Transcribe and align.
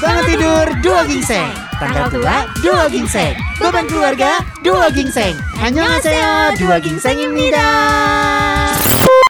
Bangun 0.00 0.24
tidur 0.24 0.66
dua 0.80 1.04
gingseng 1.04 1.52
Tanggal 1.76 2.08
tua 2.08 2.48
dua 2.64 2.88
gingseng 2.88 3.36
Beban 3.60 3.84
keluarga 3.84 4.40
dua 4.64 4.88
gingseng 4.88 5.36
saya 6.00 6.56
dua 6.56 6.80
gingseng 6.80 7.20
ini 7.20 7.52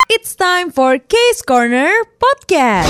It's 0.06 0.38
time 0.38 0.70
for 0.70 1.02
Case 1.02 1.42
Corner 1.42 1.90
Podcast. 2.22 2.86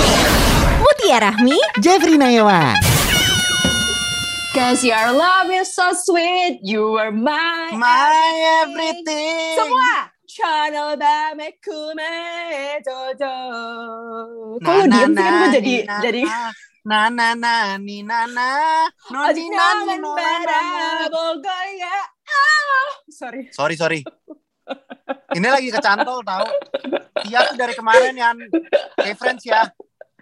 Mutia 0.77 1.09
ya, 1.09 1.17
Rahmi? 1.25 1.57
Jeffrey 1.81 2.21
Nayawa. 2.21 2.77
Cause 4.53 4.85
your 4.85 5.17
love 5.17 5.49
is 5.49 5.73
so 5.73 5.89
sweet, 5.97 6.61
you 6.61 7.01
are 7.01 7.09
my 7.09 7.73
my 7.73 8.61
everything. 8.61 9.57
Semua. 9.57 10.13
Channel 10.31 10.95
bamekume 10.95 12.13
Dodo. 12.85 13.37
Nah, 14.63 14.85
diem 14.87 15.11
sih? 15.11 15.19
kan 15.19 15.31
gue 15.35 15.49
jadi 15.59 15.75
nah, 15.83 15.99
jadi 15.99 16.23
nah. 16.23 16.51
Na 16.81 17.13
na 17.13 17.37
na 17.37 17.77
ni 17.77 18.01
na 18.01 18.25
na 18.25 18.49
No 19.13 19.29
ni 19.29 19.45
na 19.53 19.85
ni 19.85 20.01
no 20.01 20.17
na 20.17 20.29
na. 20.41 20.57
Ah, 22.31 22.89
sorry. 23.11 23.53
Sorry 23.53 23.75
sorry 23.77 24.01
Ini 25.37 25.47
lagi 25.51 25.69
kecantol 25.69 26.25
tau 26.25 26.47
Tia 27.21 27.53
tuh 27.53 27.57
dari 27.59 27.77
kemarin 27.77 28.17
yang 28.17 28.37
Hey 28.97 29.13
friends 29.13 29.45
ya 29.45 29.69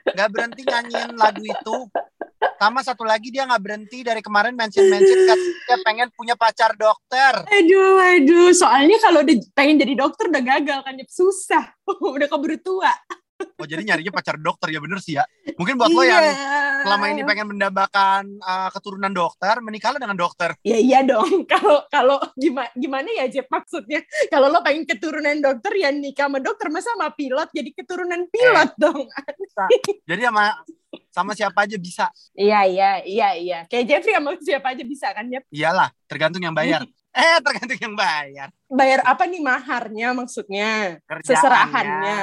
Gak 0.03 0.29
berhenti 0.35 0.67
nyanyiin 0.67 1.15
lagu 1.15 1.39
itu 1.39 1.77
sama 2.59 2.83
satu 2.83 3.03
lagi 3.07 3.31
dia 3.31 3.47
nggak 3.47 3.63
berhenti 3.63 3.99
dari 4.03 4.19
kemarin 4.23 4.55
mention-mention 4.55 5.19
katanya 5.27 5.77
pengen 5.83 6.07
punya 6.11 6.35
pacar 6.39 6.75
dokter. 6.75 7.43
Aduh, 7.47 7.99
aduh. 7.99 8.51
Soalnya 8.55 8.99
kalau 8.99 9.23
udah 9.23 9.35
pengen 9.55 9.79
jadi 9.79 9.95
dokter 9.95 10.27
udah 10.27 10.43
gagal 10.43 10.79
kan, 10.83 10.95
susah. 11.07 11.71
udah 12.15 12.27
keburu 12.27 12.59
tua. 12.59 12.91
Oh 13.59 13.67
jadi 13.67 13.83
nyarinya 13.83 14.11
pacar 14.15 14.39
dokter 14.39 14.71
ya 14.71 14.79
bener 14.79 14.99
sih 15.03 15.19
ya. 15.19 15.23
Mungkin 15.59 15.75
buat 15.75 15.91
lo 15.91 16.03
yang 16.03 16.23
selama 16.83 17.05
ini 17.11 17.21
pengen 17.27 17.51
mendambakan 17.55 18.39
uh, 18.39 18.69
keturunan 18.71 19.11
dokter, 19.11 19.59
menikahlah 19.59 19.99
dengan 19.99 20.15
dokter. 20.15 20.55
Ya 20.63 20.79
iya 20.79 20.99
dong. 21.03 21.43
Kalau 21.51 21.83
kalau 21.91 22.17
gimana 22.39 22.71
gimana 22.75 23.09
ya 23.11 23.25
Jep 23.27 23.51
maksudnya? 23.51 23.99
Kalau 24.31 24.47
lo 24.47 24.63
pengen 24.63 24.87
keturunan 24.87 25.35
dokter 25.43 25.75
ya 25.75 25.91
nikah 25.91 26.31
sama 26.31 26.39
dokter 26.39 26.67
masa 26.71 26.95
sama 26.95 27.11
pilot 27.11 27.49
jadi 27.51 27.69
keturunan 27.75 28.21
pilot 28.31 28.71
dong. 28.79 29.07
Jadi 30.07 30.21
sama 30.23 30.55
sama 31.11 31.31
siapa 31.35 31.67
aja 31.67 31.75
bisa. 31.75 32.05
Iya 32.37 32.63
iya 32.65 32.91
iya 33.03 33.29
iya. 33.35 33.59
Kayak 33.67 33.85
Jeffrey 33.91 34.13
sama 34.15 34.29
siapa 34.39 34.67
aja 34.71 34.83
bisa 34.87 35.07
kan 35.11 35.25
Jep? 35.27 35.43
Iyalah, 35.51 35.89
tergantung 36.07 36.41
yang 36.41 36.55
bayar. 36.55 36.85
eh, 37.17 37.37
tergantung 37.43 37.79
yang 37.79 37.95
bayar. 37.97 38.49
Bayar 38.69 38.99
apa 39.03 39.23
nih 39.25 39.41
maharnya 39.41 40.07
maksudnya? 40.15 41.01
Kerjaannya. 41.05 41.27
Seserahannya. 41.27 42.19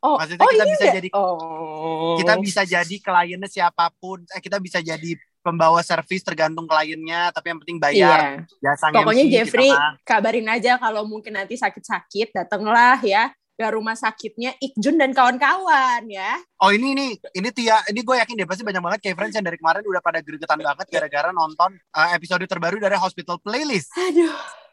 Oh, 0.00 0.16
Maksudnya 0.16 0.44
oh 0.44 0.50
kita 0.52 0.64
iya 0.64 0.72
bisa 0.72 0.86
jadi 0.92 1.08
Oh. 1.12 2.16
kita 2.16 2.34
bisa 2.40 2.62
jadi 2.64 2.96
kliennya 3.00 3.48
siapa 3.48 3.92
pun. 4.00 4.24
Eh, 4.32 4.40
kita 4.40 4.56
bisa 4.60 4.80
jadi 4.80 5.16
pembawa 5.44 5.84
servis 5.84 6.24
tergantung 6.24 6.64
kliennya, 6.64 7.28
tapi 7.36 7.52
yang 7.52 7.60
penting 7.60 7.76
bayar. 7.76 8.40
Iya. 8.40 8.72
Jasanya 8.72 8.96
Pokoknya 9.04 9.24
MC, 9.28 9.32
Jeffrey 9.32 9.70
kabarin 10.08 10.48
aja 10.48 10.80
kalau 10.80 11.04
mungkin 11.04 11.36
nanti 11.36 11.60
sakit-sakit 11.60 12.32
datanglah 12.32 12.96
ya 13.04 13.28
ke 13.54 13.66
rumah 13.70 13.94
sakitnya 13.94 14.50
Ikjun 14.58 14.98
dan 14.98 15.14
kawan-kawan 15.14 16.02
ya. 16.10 16.42
Oh 16.58 16.74
ini 16.74 16.96
ini 16.96 17.06
ini 17.38 17.48
Tia, 17.54 17.78
ini 17.86 18.02
gue 18.02 18.16
yakin 18.18 18.34
deh 18.42 18.48
pasti 18.50 18.66
banyak 18.66 18.82
banget 18.82 19.00
kayak 19.04 19.16
friends 19.20 19.34
yang 19.38 19.46
dari 19.46 19.60
kemarin 19.60 19.84
udah 19.86 20.02
pada 20.02 20.18
gregetan 20.24 20.58
banget 20.58 20.86
gara-gara 20.90 21.30
nonton 21.30 21.70
uh, 21.94 22.08
episode 22.16 22.42
terbaru 22.50 22.82
dari 22.82 22.98
Hospital 22.98 23.38
Playlist. 23.38 23.94
Aduh. 23.94 24.63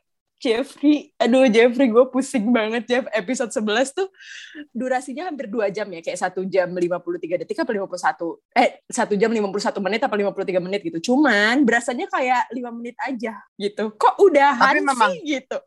Jeffrey, 0.42 1.14
aduh 1.22 1.45
Jeffrey 1.45 1.88
gue 1.88 2.06
pusing 2.09 2.50
banget 2.50 2.89
Jeff. 2.89 3.06
Episode 3.14 3.53
11 3.53 3.94
tuh 3.94 4.09
durasinya 4.73 5.30
hampir 5.30 5.45
2 5.45 5.70
jam 5.70 5.86
ya 5.86 6.02
kayak 6.02 6.17
satu 6.17 6.42
jam 6.50 6.66
53 6.73 7.45
detik 7.45 7.61
apa 7.61 7.70
51 7.70 8.58
eh 8.58 8.81
satu 8.89 9.14
jam 9.14 9.30
51 9.30 9.78
menit 9.78 10.02
apa 10.02 10.16
53 10.17 10.58
menit 10.66 10.81
gitu. 10.81 11.14
Cuman 11.14 11.62
berasanya 11.62 12.09
kayak 12.09 12.50
5 12.50 12.73
menit 12.73 12.97
aja 13.06 13.38
gitu. 13.53 13.94
Kok 13.94 14.17
udahan 14.17 14.73
Tapi 14.73 14.81
memang- 14.81 15.14
sih 15.14 15.38
gitu 15.38 15.58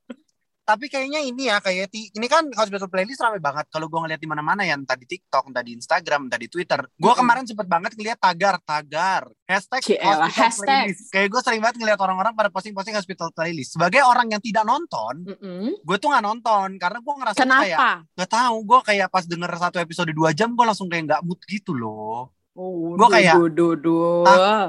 Tapi 0.64 0.88
kayaknya 0.88 1.20
ini 1.20 1.52
ya 1.52 1.60
kayak 1.60 1.92
ti, 1.92 2.08
ini 2.16 2.24
kan 2.24 2.48
Hospital 2.56 2.88
Playlist 2.88 3.20
rame 3.20 3.36
banget. 3.36 3.68
Kalau 3.68 3.84
gue 3.84 4.00
ngeliat 4.00 4.16
di 4.16 4.24
mana-mana 4.24 4.64
ya 4.64 4.80
entah 4.80 4.96
di 4.96 5.04
TikTok, 5.04 5.52
entah 5.52 5.60
di 5.60 5.76
Instagram, 5.76 6.32
entah 6.32 6.40
di 6.40 6.48
Twitter. 6.48 6.80
Gue 6.96 7.12
Mm-mm. 7.12 7.20
kemarin 7.20 7.44
sempet 7.44 7.68
banget 7.68 7.92
ngeliat 7.92 8.16
tagar, 8.16 8.56
tagar, 8.64 9.28
hashtag 9.44 9.84
Hospital 9.84 10.20
hashtag. 10.32 10.64
Playlist. 10.64 11.12
Kayak 11.12 11.28
gue 11.28 11.40
sering 11.44 11.60
banget 11.60 11.76
ngeliat 11.84 12.00
orang-orang 12.00 12.32
pada 12.32 12.48
posting-posting 12.48 12.96
Hospital 12.96 13.28
Playlist. 13.36 13.76
Sebagai 13.76 14.00
orang 14.08 14.32
yang 14.32 14.40
tidak 14.40 14.64
nonton, 14.64 15.14
Mm-mm. 15.36 15.84
gue 15.84 15.96
tuh 16.00 16.08
nggak 16.08 16.24
nonton 16.24 16.68
karena 16.80 16.98
gue 17.04 17.14
ngerasa 17.20 17.36
tuh 17.36 17.44
kayak 17.44 17.76
kenapa 17.76 17.90
nggak 18.16 18.30
tahu. 18.32 18.56
Gue 18.64 18.80
kayak 18.88 19.08
pas 19.12 19.24
denger 19.28 19.50
satu 19.60 19.76
episode 19.84 20.10
dua 20.16 20.32
jam, 20.32 20.56
gue 20.56 20.64
langsung 20.64 20.88
kayak 20.88 21.04
nggak 21.12 21.22
mood 21.28 21.40
gitu 21.44 21.76
loh. 21.76 22.32
Oh, 22.54 22.94
Gua 22.94 23.10
kayak- 23.10 23.34
duh, 23.34 23.50
duh, 23.50 23.74
duh. 23.74 24.22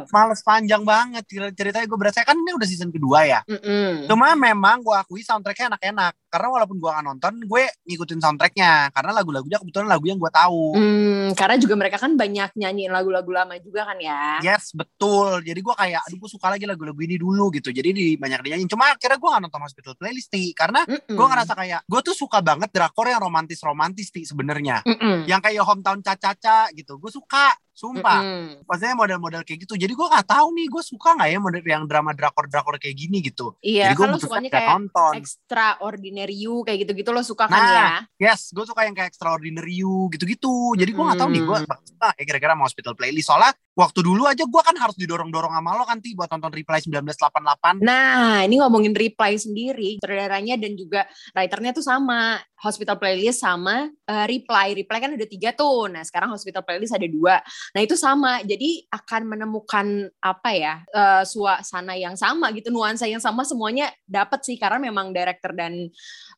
Males 0.10 0.42
panjang 0.42 0.82
banget 0.82 1.22
ceritanya 1.54 1.86
gue 1.86 2.00
berasa 2.02 2.26
kan 2.26 2.34
ini 2.34 2.58
udah 2.58 2.66
season 2.66 2.90
kedua 2.90 3.30
ya. 3.30 3.40
Mm-mm. 3.46 4.10
Cuma 4.10 4.34
memang 4.34 4.82
gue 4.82 4.96
akui 4.98 5.22
soundtracknya 5.22 5.78
enak-enak. 5.78 6.14
Karena 6.34 6.48
walaupun 6.52 6.82
gue 6.82 6.90
gak 6.90 7.06
nonton, 7.06 7.34
gue 7.46 7.64
ngikutin 7.86 8.20
soundtracknya. 8.26 8.90
Karena 8.90 9.12
lagu-lagunya 9.14 9.62
kebetulan 9.62 9.86
lagu 9.86 10.02
yang 10.10 10.18
gue 10.18 10.32
tahu. 10.34 10.74
Hmm, 10.74 11.30
karena 11.38 11.56
juga 11.62 11.78
mereka 11.78 12.02
kan 12.02 12.18
banyak 12.18 12.58
nyanyiin 12.58 12.90
lagu-lagu 12.90 13.30
lama 13.30 13.54
juga 13.62 13.86
kan 13.86 14.02
ya. 14.02 14.42
Yes, 14.42 14.74
betul. 14.74 15.46
Jadi 15.46 15.62
gue 15.62 15.76
kayak, 15.78 16.02
aduh 16.10 16.18
gue 16.18 16.30
suka 16.34 16.50
lagi 16.50 16.66
lagu-lagu 16.66 16.98
ini 17.06 17.22
dulu 17.22 17.54
gitu. 17.54 17.70
Jadi 17.70 17.94
di 17.94 18.06
banyak 18.18 18.42
dinyanyiin. 18.42 18.68
Cuma 18.68 18.98
akhirnya 18.98 19.22
gue 19.22 19.30
gak 19.30 19.44
nonton 19.46 19.62
Hospital 19.62 19.94
Playlist, 19.94 20.34
Ti. 20.34 20.58
Karena 20.58 20.82
gue 20.90 21.26
ngerasa 21.30 21.54
kayak, 21.54 21.86
gue 21.86 22.02
tuh 22.02 22.18
suka 22.18 22.42
banget 22.42 22.74
drakor 22.74 23.06
yang 23.06 23.22
romantis-romantis, 23.22 24.10
Ti, 24.10 24.26
sebenarnya. 24.26 24.82
Mm-mm. 24.82 25.30
Yang 25.30 25.42
kayak 25.54 25.64
Hometown 25.64 26.02
Caca-Caca 26.02 26.74
gitu. 26.74 26.98
Gue 26.98 27.14
suka, 27.14 27.54
sumpah. 27.76 28.24
Mm-mm. 28.24 28.64
Maksudnya 28.64 28.96
model-model 28.96 29.42
kayak 29.44 29.60
gitu. 29.62 29.76
Jadi 29.76 29.92
gue 29.92 30.08
gak 30.08 30.26
tahu 30.26 30.48
nih, 30.50 30.66
gue 30.66 30.80
suka 30.80 31.12
gak 31.14 31.28
ya 31.28 31.38
model 31.38 31.60
yang 31.62 31.84
drama 31.84 32.16
drakor-drakor 32.16 32.80
kayak 32.80 32.96
gini 32.96 33.20
gitu. 33.20 33.52
Iya, 33.60 33.92
Jadi 33.92 33.94
gue 33.94 34.06
kalau 34.08 34.18
sukanya 34.18 34.50
kayak 34.50 34.70
nonton. 34.72 35.14
extraordinary 35.20 36.38
you 36.38 36.64
kayak 36.64 36.80
gitu-gitu 36.82 37.12
lo 37.12 37.20
suka 37.20 37.46
kan 37.46 37.60
Nah, 37.60 37.68
ya? 37.68 37.88
Yes, 38.32 38.50
gue 38.50 38.64
suka 38.64 38.82
yang 38.82 38.96
kayak 38.96 39.12
Extraordinary 39.12 39.76
You 39.76 40.08
gitu-gitu. 40.10 40.74
Jadi 40.74 40.90
gue 40.90 41.04
gak 41.04 41.20
tahu 41.20 41.30
nih, 41.30 41.44
gue 41.44 41.58
Hmm. 41.58 41.68
suka 41.84 42.08
ya 42.16 42.24
kira-kira 42.24 42.56
mau 42.56 42.64
Hospital 42.64 42.96
Playlist. 42.96 43.28
Soalnya 43.28 43.52
waktu 43.76 44.00
dulu 44.02 44.24
aja 44.24 44.48
gue 44.48 44.62
kan 44.64 44.74
harus 44.80 44.96
didorong-dorong 44.96 45.52
sama 45.52 45.76
lo 45.76 45.84
kan, 45.84 46.00
Ti, 46.00 46.16
buat 46.16 46.32
nonton 46.32 46.52
Reply 46.56 46.80
1988. 46.88 47.84
Nah, 47.84 48.48
ini 48.48 48.56
ngomongin 48.64 48.96
reply 48.96 49.36
sendiri, 49.36 50.00
sutradaranya 50.00 50.56
dan 50.56 50.74
juga 50.80 51.04
writernya 51.36 51.76
tuh 51.76 51.84
sama. 51.84 52.40
Hospital 52.56 52.98
Playlist 52.98 53.44
sama 53.44 53.92
eh, 53.92 54.26
Reply. 54.26 54.74
Reply 54.74 54.98
kan 54.98 55.12
ada 55.14 55.28
tiga 55.28 55.52
tuh. 55.52 55.92
Nah, 55.92 56.02
sekarang 56.02 56.32
Hospital 56.34 56.64
Playlist 56.64 56.96
ada 56.96 57.06
dua. 57.06 57.44
Nah, 57.76 57.82
itu 57.84 57.94
sama. 58.00 58.42
Jadi 58.42 58.88
akan 58.90 59.22
menemukan 59.28 60.10
apa 60.24 60.50
ya, 60.56 60.82
eh, 60.90 61.24
suasana 61.28 61.94
yang 62.00 62.16
sama 62.16 62.50
gitu, 62.56 62.72
nuansa 62.72 63.06
yang 63.06 63.22
sama 63.22 63.44
semuanya 63.44 63.92
dapat 64.08 64.42
sih. 64.48 64.56
Karena 64.56 64.80
memang 64.82 65.12
director 65.12 65.52
dan 65.52 65.92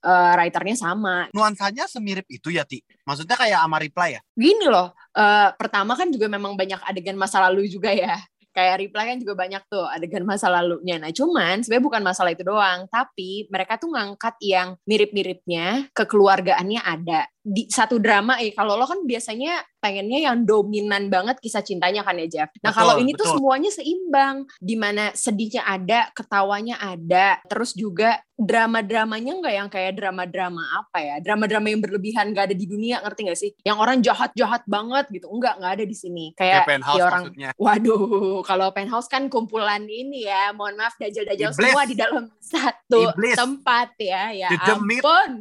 eh, 0.03 0.33
writernya 0.35 0.75
sama. 0.75 1.29
Nuansanya 1.31 1.85
semirip 1.85 2.25
itu 2.27 2.49
ya, 2.49 2.65
Ti. 2.65 2.81
Maksudnya 3.07 3.37
kayak 3.37 3.63
sama 3.63 3.77
Reply 3.79 4.19
ya? 4.19 4.21
Gini 4.35 4.67
loh, 4.67 4.91
eh, 5.17 5.49
pertama 5.57 5.97
kan 5.97 6.07
juga 6.13 6.29
memang 6.29 6.53
banyak 6.53 6.79
adegan 6.85 7.17
masa 7.17 7.41
lalu 7.49 7.65
juga 7.65 7.89
ya. 7.89 8.21
Kayak 8.57 8.89
reply 8.89 9.05
kan 9.13 9.17
juga 9.21 9.33
banyak 9.37 9.63
tuh 9.69 9.85
adegan 9.85 10.25
masa 10.25 10.49
lalunya. 10.49 10.97
Nah 10.97 11.13
cuman 11.13 11.61
sebenarnya 11.61 11.85
bukan 11.85 12.01
masalah 12.01 12.33
itu 12.33 12.41
doang. 12.41 12.89
Tapi 12.89 13.45
mereka 13.53 13.77
tuh 13.77 13.93
ngangkat 13.93 14.33
yang 14.41 14.73
mirip-miripnya 14.89 15.93
kekeluargaannya 15.93 16.81
ada. 16.81 17.29
Di 17.45 17.69
satu 17.69 18.01
drama 18.01 18.41
eh 18.41 18.57
kalau 18.57 18.73
lo 18.73 18.89
kan 18.89 19.05
biasanya 19.05 19.61
pengennya 19.87 20.19
yang 20.27 20.43
dominan 20.43 21.07
banget 21.07 21.39
kisah 21.39 21.63
cintanya 21.63 22.03
kan 22.03 22.19
ya 22.19 22.27
Jeff. 22.27 22.49
Nah 22.59 22.75
Betul, 22.75 22.79
kalau 22.83 22.93
ini 22.99 23.11
tuh 23.15 23.23
betul. 23.23 23.35
semuanya 23.39 23.71
seimbang. 23.71 24.35
Di 24.59 24.75
mana 24.75 25.15
sedihnya 25.15 25.63
ada, 25.63 26.11
ketawanya 26.11 26.75
ada. 26.77 27.39
Terus 27.47 27.71
juga 27.71 28.19
drama-dramanya 28.37 29.31
nggak 29.41 29.53
yang 29.55 29.69
kayak 29.71 29.97
drama-drama 29.97 30.61
apa 30.77 30.99
ya. 30.99 31.15
Drama-drama 31.23 31.67
yang 31.71 31.81
berlebihan 31.81 32.35
nggak 32.35 32.51
ada 32.51 32.55
di 32.57 32.67
dunia 32.67 32.99
ngerti 33.01 33.19
nggak 33.25 33.39
sih? 33.39 33.51
Yang 33.63 33.77
orang 33.79 33.97
jahat-jahat 34.03 34.61
banget 34.67 35.05
gitu. 35.09 35.25
Enggak, 35.31 35.57
nggak 35.57 35.73
ada 35.79 35.85
di 35.87 35.95
sini. 35.95 36.25
Kayak 36.35 36.45
Kayak, 36.57 36.67
Penthouse 36.67 36.97
ya 36.99 37.03
orang 37.07 37.23
maksudnya. 37.23 37.49
Waduh, 37.57 38.41
kalau 38.43 38.67
penthouse 38.75 39.07
kan 39.07 39.23
kumpulan 39.31 39.83
ini 39.87 40.27
ya, 40.27 40.51
mohon 40.51 40.75
maaf 40.75 40.97
dajal-dajal 40.97 41.49
semua 41.55 41.83
di 41.85 41.95
dalam 41.95 42.27
satu 42.37 42.99
Iblis. 43.13 43.35
tempat 43.37 43.89
ya, 43.97 44.23
ya 44.35 44.49
The 44.51 44.57
demit. 44.75 45.01
ampun. 45.01 45.31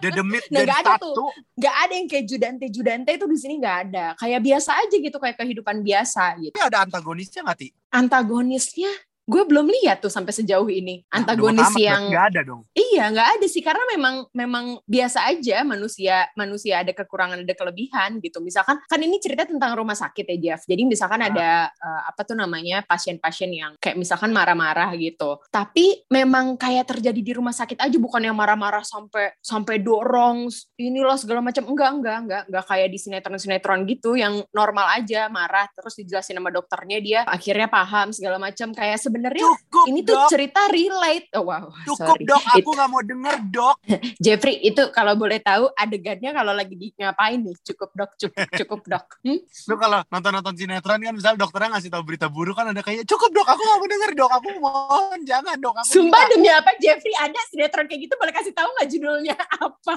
The 0.00 0.10
Demit 0.12 0.44
Nah, 0.46 0.62
dan 0.62 0.64
nggak 0.68 0.78
ada 0.84 0.94
satu. 1.00 1.08
tuh. 1.12 1.30
Gak 1.56 1.76
ada 1.76 1.92
yang 1.96 2.06
kayak 2.06 2.24
judante-judante 2.28 3.10
itu 3.16 3.26
di 3.26 3.38
sini 3.40 3.54
nggak 3.58 3.76
ada. 3.88 3.95
Kayak 4.20 4.40
biasa 4.44 4.70
aja 4.76 4.96
gitu, 4.96 5.16
kayak 5.16 5.36
kehidupan 5.40 5.80
biasa 5.80 6.36
gitu. 6.42 6.54
Tapi 6.54 6.66
ada 6.68 6.84
antagonisnya 6.84 7.40
nggak, 7.46 7.58
Ti? 7.58 7.68
Antagonisnya 7.96 8.92
gue 9.26 9.42
belum 9.42 9.66
lihat 9.66 9.98
tuh 10.06 10.08
sampai 10.08 10.30
sejauh 10.30 10.70
ini 10.70 11.02
antagonis 11.10 11.74
Aduh, 11.74 11.82
yang 11.82 12.02
nggak 12.14 12.26
ada 12.30 12.40
dong. 12.46 12.62
Iya, 12.70 13.10
nggak 13.10 13.28
ada 13.38 13.46
sih 13.50 13.58
karena 13.58 13.82
memang 13.90 14.14
memang 14.30 14.78
biasa 14.86 15.26
aja 15.26 15.66
manusia 15.66 16.30
manusia 16.38 16.86
ada 16.86 16.94
kekurangan 16.94 17.42
ada 17.42 17.54
kelebihan 17.58 18.22
gitu. 18.22 18.38
Misalkan 18.38 18.78
kan 18.86 19.00
ini 19.02 19.18
cerita 19.18 19.42
tentang 19.42 19.74
rumah 19.74 19.98
sakit 19.98 20.22
ya 20.30 20.36
Jeff. 20.38 20.62
Jadi 20.70 20.86
misalkan 20.86 21.26
Ah. 21.26 21.28
ada 21.34 21.50
eh, 21.74 22.02
apa 22.06 22.22
tuh 22.22 22.38
namanya 22.38 22.86
pasien-pasien 22.86 23.50
yang 23.50 23.72
kayak 23.82 23.98
misalkan 23.98 24.30
marah-marah 24.30 24.94
gitu. 24.94 25.42
Tapi 25.50 26.06
memang 26.06 26.54
kayak 26.54 26.86
terjadi 26.94 27.18
di 27.18 27.32
rumah 27.34 27.52
sakit 27.52 27.82
aja 27.82 27.96
bukan 27.98 28.22
yang 28.22 28.36
marah-marah 28.38 28.86
sampai 28.86 29.34
sampai 29.42 29.82
dorong 29.82 30.46
inilah 30.78 31.18
segala 31.18 31.42
macam. 31.42 31.66
Enggak, 31.66 31.90
enggak, 31.98 32.18
enggak, 32.22 32.42
enggak 32.46 32.64
kayak 32.70 32.88
di 32.94 32.98
sinetron-sinetron 33.02 33.82
gitu 33.90 34.14
yang 34.14 34.38
normal 34.54 34.86
aja 34.94 35.26
marah 35.26 35.66
terus 35.74 35.98
dijelasin 35.98 36.38
sama 36.38 36.54
dokternya 36.54 36.98
dia 37.02 37.20
akhirnya 37.26 37.66
paham 37.66 38.14
segala 38.14 38.38
macam 38.38 38.70
kayak 38.70 39.02
sebenarnya 39.16 39.48
Cukup 39.48 39.86
ini 39.88 40.00
tuh 40.04 40.16
dok, 40.20 40.28
cerita 40.28 40.60
relate. 40.68 41.26
Oh, 41.40 41.48
wow, 41.48 41.72
cukup 41.88 42.20
sorry. 42.20 42.28
dok. 42.28 42.42
Aku 42.52 42.68
nggak 42.76 42.88
mau 42.92 43.00
denger 43.00 43.34
dok. 43.48 43.76
Jeffrey 44.24 44.60
itu 44.60 44.82
kalau 44.92 45.16
boleh 45.16 45.40
tahu 45.40 45.72
adegannya 45.72 46.30
kalau 46.36 46.52
lagi 46.52 46.76
di 46.76 46.92
ngapain 46.92 47.40
nih 47.40 47.56
cukup 47.72 47.90
dok 47.96 48.10
cukup 48.20 48.46
cukup 48.52 48.80
dok 48.84 49.06
hmm? 49.24 49.40
Lu 49.72 49.74
kalau 49.80 50.04
nonton-nonton 50.12 50.54
sinetron 50.60 51.00
kan 51.00 51.14
misalnya 51.16 51.38
dokternya 51.40 51.70
ngasih 51.78 51.90
tahu 51.90 52.02
berita 52.04 52.26
buruk 52.28 52.60
kan 52.60 52.68
ada 52.68 52.84
kayak 52.84 53.08
cukup 53.08 53.32
dok, 53.32 53.48
aku 53.48 53.62
nggak 53.64 53.78
mau 53.80 53.88
denger 53.88 54.10
dok, 54.12 54.30
aku 54.36 54.48
mohon 54.60 55.18
jangan 55.24 55.56
dok. 55.56 55.74
Aku 55.80 55.88
sumpah 55.88 56.22
minta." 56.28 56.32
demi 56.36 56.48
apa 56.52 56.70
Jeffrey 56.76 57.14
ada 57.16 57.40
sinetron 57.48 57.86
kayak 57.88 58.00
gitu 58.04 58.14
boleh 58.20 58.34
kasih 58.36 58.52
tahu 58.52 58.68
nggak 58.76 58.88
judulnya 58.92 59.36
apa 59.64 59.94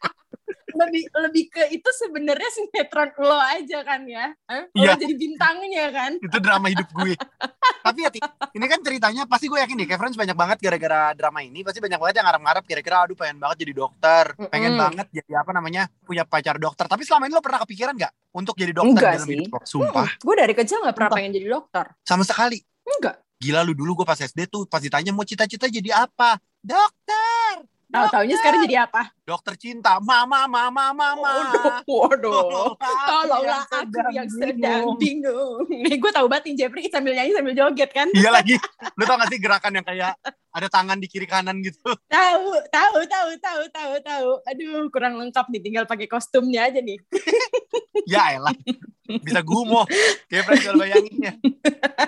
lebih 0.77 1.03
lebih 1.11 1.43
ke 1.49 1.63
itu 1.69 1.89
sebenarnya 1.91 2.49
sinetron 2.53 3.09
lo 3.17 3.35
aja 3.35 3.81
kan 3.81 4.05
ya 4.05 4.29
Hah? 4.45 4.63
lo 4.69 4.81
Iya. 4.85 4.93
jadi 4.95 5.13
bintangnya 5.13 5.85
kan 5.89 6.11
itu 6.17 6.37
drama 6.37 6.67
hidup 6.69 6.87
gue. 6.93 7.13
Tapi 7.81 8.03
ya, 8.03 8.11
Ti, 8.11 8.19
ini 8.51 8.65
kan 8.67 8.79
ceritanya 8.83 9.23
pasti 9.23 9.47
gue 9.47 9.55
yakin 9.57 9.79
deh, 9.79 9.87
Kevin 9.87 10.11
banyak 10.11 10.35
banget 10.35 10.57
gara-gara 10.59 11.15
drama 11.15 11.39
ini, 11.39 11.63
pasti 11.63 11.79
banyak 11.79 11.95
banget 11.95 12.15
yang 12.19 12.27
ngarep-ngarep 12.27 12.63
kira-kira 12.67 12.95
aduh 13.07 13.15
pengen 13.15 13.39
banget 13.39 13.57
jadi 13.63 13.73
dokter, 13.79 14.25
pengen 14.51 14.75
Mm-mm. 14.75 14.83
banget 14.83 15.07
jadi 15.09 15.31
apa 15.39 15.51
namanya 15.55 15.87
punya 16.03 16.27
pacar 16.27 16.59
dokter. 16.59 16.83
Tapi 16.83 17.07
selama 17.07 17.25
ini 17.25 17.33
lo 17.33 17.39
pernah 17.39 17.63
kepikiran 17.63 17.95
nggak 17.95 18.13
untuk 18.35 18.59
jadi 18.59 18.75
dokter 18.75 18.91
Enggak 18.91 19.13
dalam 19.15 19.27
sih. 19.27 19.35
hidup 19.39 19.51
lo? 19.55 19.59
Sumpah, 19.63 20.07
gue 20.19 20.35
dari 20.35 20.53
kecil 20.53 20.77
nggak 20.83 20.95
pernah 20.99 21.07
Sumpah. 21.07 21.19
pengen 21.23 21.31
jadi 21.31 21.47
dokter 21.47 21.85
sama 22.03 22.23
sekali. 22.27 22.59
enggak 22.83 23.15
Gila 23.37 23.61
lu 23.63 23.71
dulu 23.71 24.03
gue 24.03 24.07
pas 24.07 24.19
SD 24.19 24.49
tuh 24.51 24.67
pas 24.67 24.81
ditanya 24.83 25.15
mau 25.15 25.23
cita-cita 25.23 25.71
jadi 25.71 25.95
apa? 25.95 26.35
Dokter. 26.59 27.53
Tahu 27.87 28.05
taunya 28.11 28.35
sekarang 28.35 28.59
jadi 28.67 28.77
apa 28.87 29.01
Dokter 29.27 29.59
cinta. 29.59 29.99
Mama, 29.99 30.47
mama, 30.47 30.95
mama. 30.95 31.31
waduh 31.83 32.71
tolonglah 32.79 33.67
Yang 33.67 33.83
aku 33.83 33.99
yang 34.15 34.29
sedang 34.31 34.83
bingung. 34.95 35.67
nih 35.91 35.99
gue 35.99 36.11
tahu 36.15 36.31
banget 36.31 36.51
nih 36.51 36.55
Jeffrey 36.63 36.87
sambil 36.87 37.11
nyanyi 37.11 37.35
sambil 37.35 37.51
joget 37.51 37.91
kan 37.91 38.07
Iya 38.15 38.31
lagi. 38.31 38.55
Lu 38.95 39.03
tau 39.03 39.19
gak 39.19 39.27
sih 39.27 39.39
gerakan 39.43 39.75
yang 39.75 39.85
kayak 39.85 40.15
ada 40.57 40.67
tangan 40.71 40.97
di 40.97 41.11
kiri 41.11 41.27
kanan 41.27 41.59
gitu? 41.59 41.91
Tahu, 42.09 42.47
tahu, 42.73 42.97
tahu, 43.05 43.29
tahu, 43.37 43.63
tahu, 43.69 43.93
tahu. 44.01 44.29
Aduh, 44.49 44.89
kurang 44.89 45.19
lengkap 45.21 45.53
nih. 45.53 45.61
Tinggal 45.61 45.85
pakai 45.85 46.09
kostumnya 46.09 46.65
aja 46.65 46.81
nih. 46.81 46.97
Ya 48.09 48.33
elah. 48.33 48.55
Bisa 49.21 49.45
gumoh. 49.45 49.85
Kayak 50.31 50.57
kalau 50.65 50.81
bayanginnya. 50.81 51.37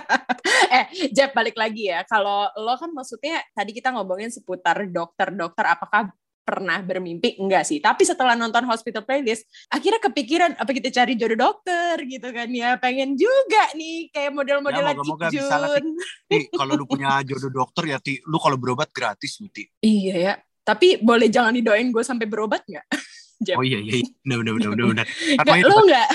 Jeff 1.16 1.32
balik 1.34 1.56
lagi 1.56 1.90
ya. 1.92 2.04
Kalau 2.06 2.50
lo 2.58 2.74
kan 2.76 2.92
maksudnya 2.92 3.42
tadi 3.54 3.72
kita 3.76 3.94
ngomongin 3.94 4.34
seputar 4.34 4.86
dokter-dokter. 4.90 5.66
Apakah 5.66 6.14
pernah 6.50 6.82
bermimpi? 6.82 7.38
Enggak 7.38 7.70
sih. 7.70 7.78
Tapi 7.78 8.02
setelah 8.02 8.34
nonton 8.34 8.66
Hospital 8.66 9.06
Playlist, 9.06 9.46
akhirnya 9.70 10.02
kepikiran 10.02 10.58
apa 10.58 10.72
kita 10.74 10.90
cari 10.90 11.14
jodoh 11.14 11.38
dokter 11.38 12.02
gitu 12.10 12.34
kan 12.34 12.50
ya. 12.50 12.82
Pengen 12.82 13.14
juga 13.14 13.70
nih 13.78 14.10
kayak 14.10 14.32
model-modelan 14.34 14.98
Ya, 14.98 15.30
bisa 15.30 15.56
lah. 15.62 15.78
Ti, 16.26 16.50
kalau 16.58 16.74
lu 16.74 16.90
punya 16.90 17.22
jodoh 17.22 17.54
dokter 17.54 17.94
ya, 17.94 17.98
Ti, 18.02 18.26
lu 18.26 18.42
kalau 18.42 18.58
berobat 18.58 18.90
gratis, 18.90 19.38
Ti. 19.38 19.64
Iya 19.86 20.16
ya. 20.18 20.34
Tapi 20.66 21.02
boleh 21.02 21.30
jangan 21.30 21.54
didoain 21.54 21.90
gue 21.94 22.04
sampai 22.06 22.26
berobat 22.26 22.66
nggak? 22.66 22.88
Oh 23.56 23.64
iya, 23.64 23.80
iya. 23.80 24.04
bener. 24.28 25.08
Kan 25.40 25.48
Nggak, 25.48 25.64
mau 25.64 25.72
lo 25.72 25.78
nggak? 25.88 26.10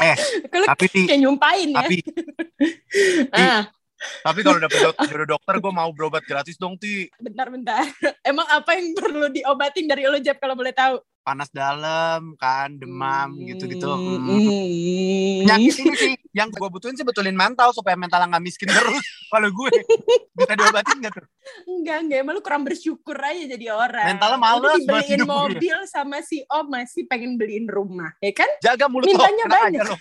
Eh, 0.00 0.16
Kalau 0.48 0.66
tapi, 0.72 0.86
kayak 0.88 1.20
nyumpain 1.20 1.68
ya. 1.68 1.76
tapi, 1.84 1.96
ah. 3.36 3.62
tapi 4.24 4.40
kalau 4.40 4.58
dapet 4.58 4.80
do- 4.80 4.96
jodoh 5.12 5.28
dokter, 5.36 5.54
gue 5.60 5.72
mau 5.72 5.90
berobat 5.92 6.24
gratis 6.24 6.56
dong, 6.56 6.80
Ti. 6.80 7.12
bentar-bentar. 7.20 7.84
Emang 8.30 8.48
apa 8.48 8.80
yang 8.80 8.96
perlu 8.96 9.28
diobatin 9.28 9.84
dari 9.84 10.08
lo 10.08 10.16
Jeb 10.16 10.40
kalau 10.40 10.56
boleh 10.56 10.72
tahu? 10.72 10.96
Panas 11.20 11.52
dalam, 11.52 12.32
kan, 12.40 12.72
demam, 12.80 13.36
gitu-gitu. 13.44 13.86
Hmm. 13.86 14.24
Hmm. 14.24 15.44
Penyakit 15.44 15.74
ini 15.84 15.94
sih, 15.94 16.12
yang 16.32 16.48
gue 16.48 16.68
butuhin 16.72 16.96
sih 16.96 17.04
betulin 17.04 17.36
mental, 17.36 17.76
supaya 17.76 17.92
mental 17.94 18.24
nggak 18.24 18.40
miskin 18.40 18.72
terus. 18.72 18.98
Kalau 19.32 19.52
gue, 19.52 19.70
bisa 20.32 20.52
diobatin 20.56 20.96
nggak 20.98 21.12
tuh? 21.12 21.26
Enggak, 21.68 21.98
enggak. 22.02 22.18
Emang 22.24 22.34
lu 22.34 22.42
kurang 22.42 22.62
bersyukur 22.64 23.14
aja 23.20 23.44
jadi 23.46 23.66
orang. 23.70 24.16
Mentalnya 24.16 24.38
males 24.40 24.60
buat 24.64 24.80
dibeliin 24.80 25.10
hidup 25.20 25.28
gue. 25.28 25.36
mobil 25.36 25.76
sama 25.86 26.18
si 26.24 26.42
Om 26.48 26.66
masih 26.72 27.02
pengen 27.06 27.36
beliin 27.36 27.68
rumah. 27.68 28.16
Ya 28.24 28.32
kan? 28.32 28.48
Jaga 28.64 28.88
mulut 28.88 29.06
lo, 29.06 29.12
Mintanya 29.12 29.44
enak 29.44 29.60
banyak. 29.60 29.84
lo. 29.86 29.96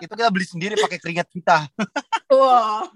Itu 0.00 0.12
kita 0.14 0.30
beli 0.30 0.46
sendiri 0.46 0.74
pakai 0.78 0.98
keringat 1.02 1.28
kita. 1.30 1.58
Wow. 2.34 2.90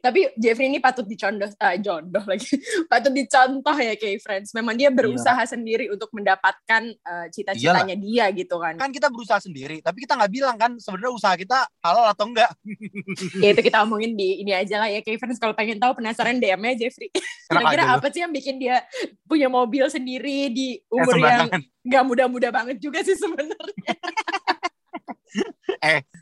Tapi 0.00 0.32
Jeffrey 0.38 0.70
ini 0.70 0.78
patut 0.78 1.04
dicondoh, 1.04 1.50
ah, 1.58 1.74
jodoh 1.76 2.22
lagi, 2.24 2.48
patut 2.90 3.10
dicontoh 3.12 3.76
ya 3.76 3.98
kayak 3.98 4.22
friends. 4.22 4.54
Memang 4.54 4.78
dia 4.78 4.88
berusaha 4.88 5.38
sendiri 5.44 5.90
untuk 5.90 6.08
mendapatkan 6.14 6.82
eh, 6.94 7.26
cita-citanya 7.34 7.98
dia 7.98 8.30
gitu 8.32 8.56
kan. 8.56 8.78
Kan 8.78 8.94
kita 8.94 9.10
berusaha 9.10 9.42
sendiri, 9.42 9.82
tapi 9.82 10.06
kita 10.06 10.16
nggak 10.16 10.32
bilang 10.32 10.56
kan 10.56 10.78
sebenarnya 10.78 11.12
usaha 11.12 11.34
kita 11.34 11.68
halal 11.82 12.06
atau 12.08 12.30
enggak. 12.30 12.48
ya 13.44 13.48
itu 13.52 13.60
kita 13.66 13.82
omongin 13.84 14.14
di 14.14 14.46
ini 14.46 14.54
aja 14.54 14.80
lah 14.80 14.88
ya 14.88 15.02
kayak 15.02 15.18
friends 15.20 15.42
kalau 15.42 15.52
pengen 15.52 15.76
tahu 15.82 15.98
penasaran 15.98 16.38
DM-nya 16.38 16.86
Jeffrey. 16.86 17.10
Kira-kira 17.50 17.84
apa 17.98 18.06
sih 18.08 18.22
yang 18.22 18.32
bikin 18.32 18.56
dia 18.62 18.80
punya 19.26 19.50
mobil 19.50 19.84
sendiri 19.90 20.48
di 20.54 20.78
Eh, 20.78 20.94
umur 20.94 21.18
yang 21.18 21.50
sembarangan. 21.50 21.60
nggak 21.84 22.04
muda-muda 22.06 22.48
banget 22.54 22.76
juga 22.78 23.02
sih 23.02 23.18
sebenarnya. 23.18 23.92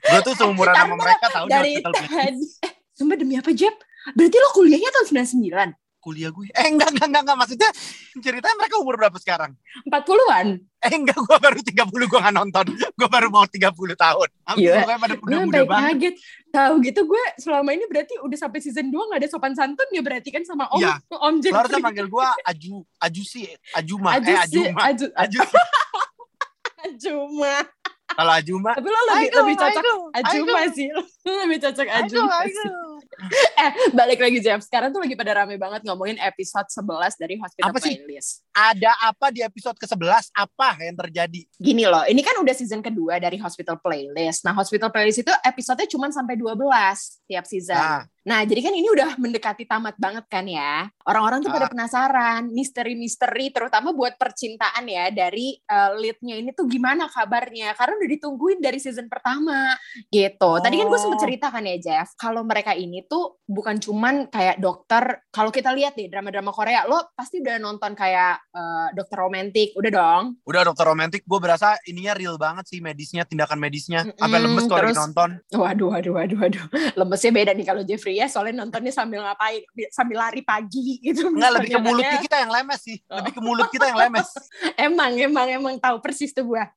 Gue 0.05 0.21
tuh 0.27 0.35
seumuran 0.37 0.75
sama 0.75 0.85
Karena 0.85 0.97
mereka 0.99 1.27
tahu 1.31 1.47
di 1.47 1.53
Dari 1.53 1.73
tadi. 1.81 2.07
Sumpah 2.95 3.15
demi 3.15 3.35
apa 3.35 3.51
Jeb? 3.51 3.75
Berarti 4.13 4.37
lo 4.37 4.49
kuliahnya 4.53 4.91
tahun 4.93 5.07
99? 5.29 5.75
kuliah 5.99 6.29
gue. 6.29 6.53
Eh 6.53 6.69
enggak, 6.69 6.93
enggak, 6.93 7.09
enggak, 7.09 7.23
enggak. 7.25 7.39
Maksudnya 7.41 7.71
ceritanya 8.21 8.57
mereka 8.61 8.77
umur 8.77 9.01
berapa 9.01 9.17
sekarang? 9.17 9.57
40-an? 9.89 10.61
Eh 10.85 10.93
enggak, 10.93 11.17
gue 11.17 11.39
baru 11.41 11.57
30, 11.65 11.73
gue 11.89 12.21
nggak 12.21 12.37
nonton. 12.37 12.67
Gue 12.93 13.09
baru 13.09 13.33
mau 13.33 13.49
30 13.49 13.73
tahun. 13.97 14.29
Iya. 14.53 14.85
pada 14.85 15.17
Gue 15.17 15.65
banget. 15.65 15.97
kaget. 15.97 16.15
Tahu 16.53 16.73
gitu 16.85 17.01
gue 17.09 17.25
selama 17.41 17.73
ini 17.73 17.89
berarti 17.89 18.21
udah 18.21 18.37
sampai 18.37 18.61
season 18.61 18.93
2 18.93 19.11
gak 19.11 19.21
ada 19.25 19.29
sopan 19.33 19.57
santun 19.57 19.89
ya 19.91 20.05
berarti 20.05 20.29
kan 20.29 20.45
sama 20.45 20.69
Om 20.69 20.85
Iya. 20.85 20.93
Om 21.09 21.35
Lo 21.35 21.41
Jeffrey. 21.41 21.57
harusnya 21.57 21.81
manggil 21.81 22.07
gue 22.07 22.27
Aju, 22.45 22.75
Ajusi, 23.01 23.43
Ajuma, 23.73 24.09
Aju 24.13 24.29
eh 24.29 24.37
sih, 24.45 24.61
Ajuma. 24.61 24.81
Aju, 24.85 25.07
Aju. 25.09 25.39
Ajuma. 26.85 27.55
Kalau 28.05 28.33
Ajuma, 28.37 28.73
Tapi 28.77 28.89
lo 28.89 29.01
lebih 29.11 29.27
Aigo, 29.27 29.39
lebih 29.43 29.57
cocok 29.59 29.85
Ajuma 30.13 30.61
sih. 30.71 30.89
Lo 30.93 31.33
lebih 31.45 31.59
cocok 31.65 31.89
Ajuma 31.89 32.39
sih. 32.47 32.69
Eh, 33.55 33.95
balik 33.95 34.19
lagi 34.19 34.43
Jam. 34.43 34.59
Sekarang 34.59 34.91
tuh 34.91 34.99
lagi 34.99 35.15
pada 35.15 35.39
rame 35.39 35.55
banget 35.55 35.87
ngomongin 35.87 36.19
episode 36.19 36.67
11 36.67 37.15
dari 37.15 37.39
Hospital 37.39 37.71
Apa 37.71 37.79
sih? 37.79 37.95
Playlist. 37.95 38.43
Ada 38.51 38.91
apa 39.07 39.31
di 39.31 39.41
episode 39.41 39.79
ke-11? 39.79 40.35
Apa 40.35 40.83
yang 40.83 40.99
terjadi? 40.99 41.47
Gini 41.55 41.87
loh, 41.87 42.03
ini 42.11 42.27
kan 42.27 42.35
udah 42.43 42.51
season 42.51 42.83
kedua 42.83 43.23
dari 43.23 43.39
Hospital 43.39 43.79
Playlist. 43.79 44.43
Nah, 44.43 44.51
Hospital 44.59 44.91
Playlist 44.91 45.23
itu 45.23 45.31
episodenya 45.47 45.89
cuma 45.95 46.11
sampai 46.11 46.35
12 46.35 46.59
tiap 47.31 47.45
season. 47.47 47.79
Nah, 47.79 48.03
Nah, 48.25 48.41
jadi 48.43 48.61
kan 48.65 48.73
ini 48.73 48.89
udah 48.89 49.21
mendekati 49.21 49.69
tamat 49.69 50.01
banget 50.01 50.25
kan 50.33 50.49
ya. 50.49 50.89
Orang-orang 51.05 51.45
tuh 51.45 51.53
pada 51.53 51.69
Ah. 51.69 51.73
penasaran, 51.73 52.49
misteri-misteri 52.49 53.53
terutama 53.53 53.93
buat 53.93 54.17
percintaan 54.17 54.89
ya 54.89 55.13
dari 55.13 55.61
uh, 55.69 55.93
lead-nya 55.93 56.41
ini 56.41 56.57
tuh 56.57 56.65
gimana 56.65 57.05
kabarnya. 57.07 57.77
Karena 57.77 58.01
udah 58.01 58.11
ditungguin 58.17 58.65
dari 58.65 58.81
season 58.81 59.13
pertama 59.13 59.77
gitu. 60.09 60.57
Tadi 60.57 60.75
kan 60.81 60.87
gue 60.89 61.01
sempet 61.01 61.13
Oh. 61.15 61.23
cerita 61.23 61.47
kan 61.53 61.63
ya 61.63 61.77
Jeff, 61.79 62.17
kalau 62.17 62.43
mereka 62.43 62.73
ini 62.73 63.05
tuh 63.05 63.39
bukan 63.45 63.77
cuman 63.77 64.33
kayak 64.33 64.57
dokter, 64.57 65.21
kalau 65.29 65.53
kita 65.53 65.71
lihat 65.71 65.93
deh 65.93 66.09
drama-drama 66.09 66.49
Korea, 66.51 66.89
lo 66.89 67.13
pasti 67.13 67.45
udah 67.45 67.61
nonton 67.61 67.93
kayak 67.93 68.41
uh, 68.51 68.89
dokter 68.97 69.21
romantik, 69.21 69.77
udah 69.77 69.91
dong. 69.93 70.23
udah 70.43 70.65
dokter 70.65 70.89
romantik, 70.89 71.23
gue 71.23 71.39
berasa 71.39 71.77
ininya 71.85 72.17
real 72.17 72.41
banget 72.41 72.67
sih 72.67 72.81
medisnya, 72.81 73.29
tindakan 73.29 73.61
medisnya. 73.61 74.09
Sampai 74.17 74.41
Mm-mm, 74.41 74.57
lemes 74.57 74.65
kalau 74.65 74.91
nonton. 74.91 75.31
Waduh, 75.53 75.89
waduh, 75.93 76.13
waduh, 76.17 76.39
waduh. 76.41 76.65
Lemesnya 76.97 77.31
beda 77.31 77.53
nih 77.53 77.67
kalau 77.69 77.85
Jeffrey 77.85 78.14
ya, 78.15 78.31
soalnya 78.31 78.63
nontonnya 78.63 78.95
sambil 78.95 79.27
ngapain, 79.27 79.67
sambil 79.91 80.23
lari 80.23 80.47
pagi 80.47 81.03
gitu. 81.03 81.35
Enggak, 81.35 81.51
lebih 81.59 81.71
ke 81.75 81.81
mulut 81.83 82.07
kita 82.23 82.37
yang 82.47 82.53
lemes 82.55 82.81
sih. 82.81 82.99
Lebih 83.11 83.33
ke 83.35 83.41
mulut 83.43 83.69
kita 83.75 83.85
yang 83.91 83.99
lemes. 83.99 84.29
emang 84.79 85.13
emang 85.19 85.49
emang 85.51 85.75
tahu 85.79 86.01
persis 86.01 86.33
tuh 86.33 86.45
gua 86.47 86.69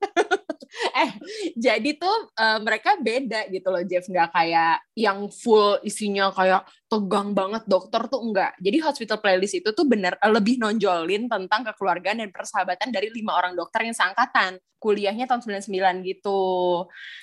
eh 1.03 1.11
jadi 1.55 1.95
tuh 1.95 2.31
eh, 2.35 2.59
mereka 2.59 2.99
beda 2.99 3.47
gitu 3.49 3.67
loh 3.71 3.83
Jeff 3.87 4.07
nggak 4.07 4.29
kayak 4.31 4.83
yang 4.97 5.27
full 5.31 5.79
isinya 5.83 6.31
kayak 6.31 6.67
tegang 6.87 7.31
banget 7.35 7.63
dokter 7.67 8.07
tuh 8.07 8.23
enggak 8.23 8.55
jadi 8.59 8.77
hospital 8.83 9.19
playlist 9.19 9.55
itu 9.59 9.69
tuh 9.71 9.85
bener 9.87 10.15
eh, 10.19 10.31
lebih 10.31 10.59
nonjolin 10.59 11.27
tentang 11.31 11.61
kekeluargaan 11.71 12.23
dan 12.23 12.29
persahabatan 12.31 12.89
dari 12.91 13.11
lima 13.11 13.35
orang 13.35 13.55
dokter 13.55 13.87
yang 13.87 13.95
seangkatan 13.95 14.59
kuliahnya 14.77 15.25
tahun 15.25 15.41
99 15.63 16.07
gitu 16.07 16.41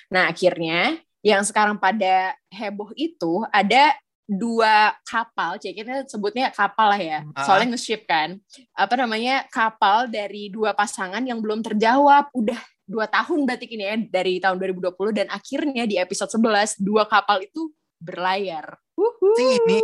nah 0.09 0.29
akhirnya 0.29 0.99
yang 1.25 1.41
sekarang 1.41 1.81
pada 1.81 2.37
heboh 2.53 2.93
itu 3.01 3.41
ada 3.49 3.97
dua 4.25 4.97
kapal, 5.05 5.61
cek 5.61 5.75
kita 5.77 5.95
sebutnya 6.09 6.49
kapal 6.49 6.97
lah 6.97 7.01
ya, 7.01 7.21
Ah. 7.37 7.45
soalnya 7.45 7.77
nge-ship 7.77 8.09
kan, 8.09 8.41
apa 8.73 8.95
namanya 8.97 9.45
kapal 9.53 10.09
dari 10.09 10.49
dua 10.49 10.73
pasangan 10.73 11.21
yang 11.21 11.45
belum 11.45 11.61
terjawab, 11.61 12.33
udah 12.33 12.57
dua 12.85 13.09
tahun 13.09 13.49
berarti 13.49 13.65
ini 13.69 13.85
ya 13.85 13.97
dari 13.97 14.41
tahun 14.41 14.57
2020 14.61 15.13
dan 15.13 15.27
akhirnya 15.33 15.85
di 15.89 15.97
episode 15.97 16.29
11 16.33 16.77
dua 16.77 17.09
kapal 17.09 17.41
itu 17.41 17.73
berlayar. 17.97 18.77
Wuhu. 18.95 19.35
Si 19.35 19.45
ini 19.59 19.81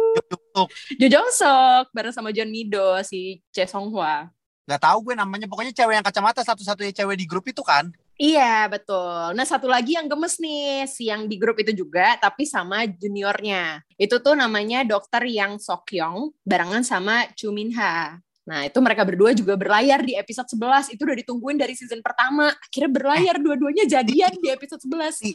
Jo 1.00 1.08
Jong 1.08 1.28
Sok 1.32 1.90
bareng 1.90 2.14
sama 2.14 2.30
John 2.30 2.52
Mido 2.52 3.00
si 3.02 3.40
Che 3.50 3.64
Song 3.64 3.88
Hwa. 3.90 4.28
Gak 4.68 4.86
tahu 4.86 5.10
gue 5.10 5.14
namanya. 5.18 5.50
Pokoknya 5.50 5.74
cewek 5.74 5.98
yang 5.98 6.06
kacamata 6.06 6.46
satu-satunya 6.46 6.94
cewek 6.94 7.16
di 7.18 7.26
grup 7.26 7.42
itu 7.48 7.58
kan. 7.64 7.90
Iya 8.20 8.68
betul. 8.68 9.32
Nah 9.32 9.48
satu 9.48 9.64
lagi 9.64 9.96
yang 9.96 10.04
gemes 10.04 10.36
nih, 10.36 10.84
si 10.84 11.08
yang 11.08 11.24
di 11.24 11.40
grup 11.40 11.56
itu 11.56 11.72
juga, 11.72 12.20
tapi 12.20 12.44
sama 12.44 12.84
juniornya. 12.84 13.80
Itu 13.96 14.20
tuh 14.20 14.36
namanya 14.36 14.84
Dokter 14.84 15.24
Yang 15.24 15.64
Sokyong, 15.64 16.28
barengan 16.44 16.84
sama 16.84 17.24
Chu 17.32 17.48
Min 17.48 17.72
Ha. 17.80 18.20
Nah 18.44 18.66
itu 18.68 18.76
mereka 18.84 19.08
berdua 19.08 19.32
juga 19.32 19.56
berlayar 19.56 20.04
di 20.04 20.20
episode 20.20 20.52
11. 20.52 20.92
Itu 20.92 21.08
udah 21.08 21.16
ditungguin 21.16 21.56
dari 21.56 21.72
season 21.72 22.04
pertama. 22.04 22.52
Akhirnya 22.52 22.92
berlayar 22.92 23.40
dua-duanya 23.40 23.88
jadian 23.88 24.36
di 24.36 24.52
episode 24.52 24.84
11. 24.84 25.32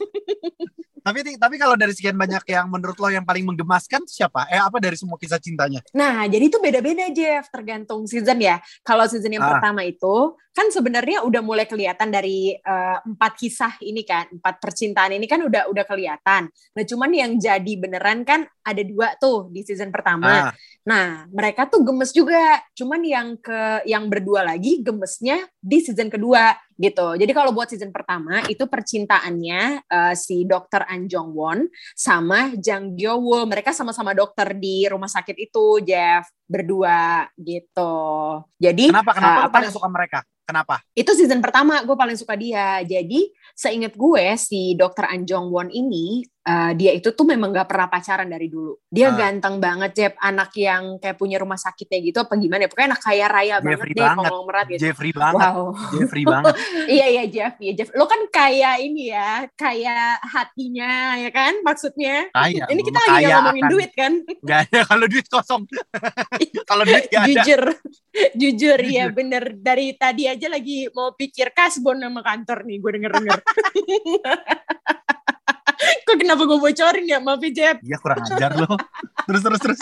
Tapi 1.06 1.38
tapi 1.38 1.56
kalau 1.62 1.78
dari 1.78 1.94
sekian 1.94 2.18
banyak 2.18 2.42
yang 2.50 2.66
menurut 2.66 2.98
lo 2.98 3.14
yang 3.14 3.22
paling 3.26 3.46
menggemaskan 3.46 4.06
siapa? 4.10 4.50
Eh 4.50 4.58
apa 4.58 4.82
dari 4.82 4.98
semua 4.98 5.22
kisah 5.22 5.38
cintanya? 5.38 5.86
Nah, 5.94 6.26
jadi 6.26 6.50
itu 6.50 6.58
beda-beda 6.58 7.06
Jeff, 7.14 7.46
tergantung 7.54 8.10
season 8.10 8.42
ya. 8.42 8.58
Kalau 8.82 9.06
season 9.06 9.30
yang 9.30 9.46
Ah. 9.46 9.58
pertama 9.58 9.86
itu 9.86 10.34
kan 10.56 10.72
sebenarnya 10.72 11.28
udah 11.28 11.44
mulai 11.44 11.68
kelihatan 11.68 12.08
dari 12.08 12.56
eh, 12.56 12.98
empat 13.04 13.32
kisah 13.36 13.76
ini 13.84 14.08
kan, 14.08 14.32
empat 14.32 14.64
percintaan 14.64 15.12
ini 15.12 15.28
kan 15.28 15.44
udah 15.44 15.68
udah 15.68 15.84
kelihatan. 15.84 16.48
Nah, 16.48 16.84
cuman 16.88 17.12
yang 17.12 17.32
jadi 17.36 17.74
beneran 17.76 18.24
kan 18.24 18.48
ada 18.64 18.82
dua 18.88 19.20
tuh 19.20 19.52
di 19.52 19.68
season 19.68 19.92
pertama. 19.92 20.50
Ah, 20.50 20.54
Nah, 20.86 21.26
mereka 21.34 21.66
tuh 21.66 21.82
gemes 21.82 22.14
juga. 22.14 22.62
Cuman 22.78 23.02
yang 23.02 23.42
ke 23.42 23.82
yang 23.90 24.06
berdua 24.06 24.46
lagi 24.46 24.86
gemesnya 24.86 25.42
di 25.58 25.82
season 25.82 26.14
kedua 26.14 26.54
gitu. 26.78 27.18
Jadi 27.18 27.32
kalau 27.34 27.50
buat 27.50 27.74
season 27.74 27.90
pertama 27.90 28.46
itu 28.46 28.70
percintaannya 28.70 29.82
eh, 29.82 30.14
si 30.14 30.46
dokter 30.46 30.86
An 30.86 31.10
Jong 31.10 31.34
Won 31.34 31.66
sama 31.98 32.54
Jang 32.62 32.94
Gyo 32.94 33.18
Woo. 33.18 33.50
Mereka 33.50 33.74
sama-sama 33.74 34.14
dokter 34.14 34.54
di 34.54 34.86
rumah 34.86 35.10
sakit 35.10 35.34
itu, 35.42 35.82
Jeff, 35.82 36.30
berdua 36.46 37.30
gitu. 37.38 37.94
Jadi 38.62 38.94
kenapa 38.94 39.12
kenapa 39.18 39.38
lo 39.38 39.46
apa 39.50 39.56
paling 39.60 39.74
suka 39.74 39.90
mereka? 39.90 40.20
Kenapa? 40.46 40.78
itu 40.94 41.10
season 41.18 41.42
pertama 41.42 41.82
gue 41.82 41.98
paling 41.98 42.14
suka 42.14 42.38
dia. 42.38 42.86
Jadi 42.86 43.34
seingat 43.58 43.98
gue 43.98 44.26
si 44.38 44.78
dokter 44.78 45.10
An 45.10 45.26
Jong 45.26 45.50
Won 45.50 45.74
ini 45.74 46.22
eh, 46.46 46.72
dia 46.74 46.92
itu 46.94 47.10
tuh 47.10 47.26
memang 47.26 47.50
gak 47.50 47.66
pernah 47.66 47.88
pacaran 47.88 48.26
dari 48.26 48.46
dulu. 48.46 48.78
Dia 48.86 49.10
Ah. 49.10 49.18
ganteng 49.18 49.58
banget 49.58 49.92
Jeb, 49.92 50.14
anak 50.16 50.54
yang 50.54 50.98
kayak 50.98 51.16
punya 51.16 51.36
rumah 51.36 51.58
sakitnya 51.58 52.00
gitu 52.04 52.18
apa 52.20 52.34
gimana 52.36 52.62
ya. 52.62 52.70
Pokoknya 52.70 52.90
anak 52.92 53.02
kaya 53.02 53.26
raya 53.26 53.56
banget 53.58 53.74
Jeffrey 53.76 53.92
deh 53.92 54.00
banget. 54.00 54.18
konglomerat 54.22 54.66
gitu. 54.68 54.80
Jeffrey 54.80 55.12
banget. 55.12 55.42
Wow. 55.44 55.66
Jeffrey 55.92 56.24
banget. 56.24 56.54
iya 56.96 57.06
iya 57.10 57.24
Jeff, 57.26 57.54
iya 57.58 57.72
Jeff. 57.74 57.90
Lo 57.92 58.06
kan 58.06 58.22
kaya 58.30 58.72
ini 58.78 59.10
ya, 59.10 59.30
kaya 59.54 59.98
hatinya 60.22 60.92
ya 61.18 61.30
kan 61.30 61.54
maksudnya. 61.60 62.30
Kaya. 62.30 62.64
ini 62.68 62.82
kita 62.82 63.00
lagi 63.04 63.26
ngomongin 63.28 63.64
akan- 63.64 63.74
duit 63.74 63.92
kan? 63.92 64.14
Gak 64.48 64.60
ada 64.70 64.80
kalau 64.86 65.06
duit 65.06 65.26
kosong. 65.26 65.66
kalau 66.70 66.84
duit 66.84 67.06
gak 67.08 67.20
ada. 67.20 67.30
Jujur. 67.42 67.62
Jujur 68.34 68.80
ya 68.80 69.06
Jujur. 69.06 69.10
bener 69.14 69.44
dari 69.56 69.92
tadi 69.94 70.24
aja 70.26 70.48
lagi 70.48 70.88
mau 70.92 71.12
pikir 71.12 71.52
kasbon 71.52 71.98
nama 71.98 72.22
kantor 72.22 72.64
nih 72.64 72.78
gue 72.78 72.92
denger-denger. 72.94 73.40
Kok 76.06 76.18
kenapa 76.18 76.42
gue 76.44 76.58
bocorin 76.58 77.06
ya 77.06 77.18
maaf 77.20 77.42
ya 77.46 77.52
Jeb. 77.52 77.78
Iya 77.84 77.98
kurang 78.00 78.24
ajar 78.24 78.52
lo. 78.56 78.74
Terus 79.26 79.42
terus 79.42 79.60
terus. 79.62 79.82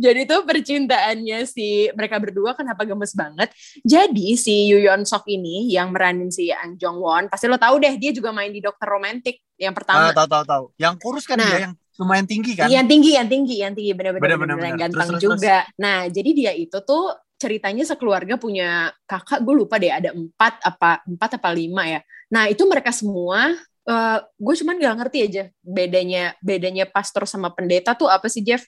Jadi 0.00 0.26
tuh 0.26 0.42
percintaannya 0.42 1.46
si 1.46 1.86
mereka 1.94 2.18
berdua 2.18 2.56
kenapa 2.58 2.82
gemes 2.82 3.12
banget. 3.14 3.52
Jadi 3.86 4.34
si 4.34 4.66
Yu 4.66 4.82
Yeon 4.82 5.06
Sok 5.06 5.30
ini 5.30 5.70
yang 5.70 5.94
meranin 5.94 6.32
si 6.32 6.50
An 6.50 6.74
Jong 6.74 6.98
Won, 6.98 7.24
pasti 7.30 7.46
lo 7.46 7.60
tahu 7.60 7.78
deh 7.78 7.94
dia 8.00 8.10
juga 8.10 8.34
main 8.34 8.50
di 8.50 8.58
Dokter 8.58 8.88
Romantik 8.88 9.38
yang 9.60 9.70
Ah, 9.70 9.76
pertama. 9.76 10.02
tahu 10.10 10.26
tahu 10.26 10.44
tahu. 10.48 10.64
Yang 10.80 10.94
kurus 10.98 11.24
kan 11.28 11.38
Nah. 11.38 11.46
dia 11.46 11.58
yang 11.70 11.74
lumayan 12.00 12.26
tinggi 12.26 12.52
kan? 12.56 12.66
Yang 12.66 12.86
tinggi, 12.88 13.10
yang 13.14 13.28
tinggi, 13.28 13.56
yang 13.60 13.72
tinggi, 13.76 13.92
bener-bener 13.92 14.22
Bener, 14.24 14.38
bener, 14.40 14.54
bener, 14.56 14.66
yang 14.66 14.78
ganteng 14.88 15.06
Terus, 15.06 15.22
terus, 15.22 15.38
juga. 15.38 15.56
Nah, 15.76 15.98
jadi 16.08 16.30
dia 16.32 16.52
itu 16.56 16.78
tuh 16.82 17.04
ceritanya 17.36 17.84
sekeluarga 17.84 18.34
punya 18.36 18.92
kakak, 19.04 19.40
gue 19.40 19.54
lupa 19.56 19.80
deh 19.80 19.88
ada 19.88 20.12
empat 20.12 20.60
apa 20.60 21.00
empat 21.08 21.40
apa 21.40 21.48
lima 21.56 21.88
ya. 21.88 22.00
Nah 22.28 22.52
itu 22.52 22.68
mereka 22.68 22.92
semua, 22.92 23.56
eh 23.88 24.18
gue 24.20 24.54
cuman 24.60 24.74
nggak 24.76 24.96
ngerti 25.00 25.18
aja 25.24 25.44
bedanya 25.64 26.36
bedanya 26.44 26.84
pastor 26.84 27.24
sama 27.24 27.48
pendeta 27.54 27.96
tuh 27.96 28.12
apa 28.12 28.28
sih 28.28 28.44
Jeff? 28.44 28.64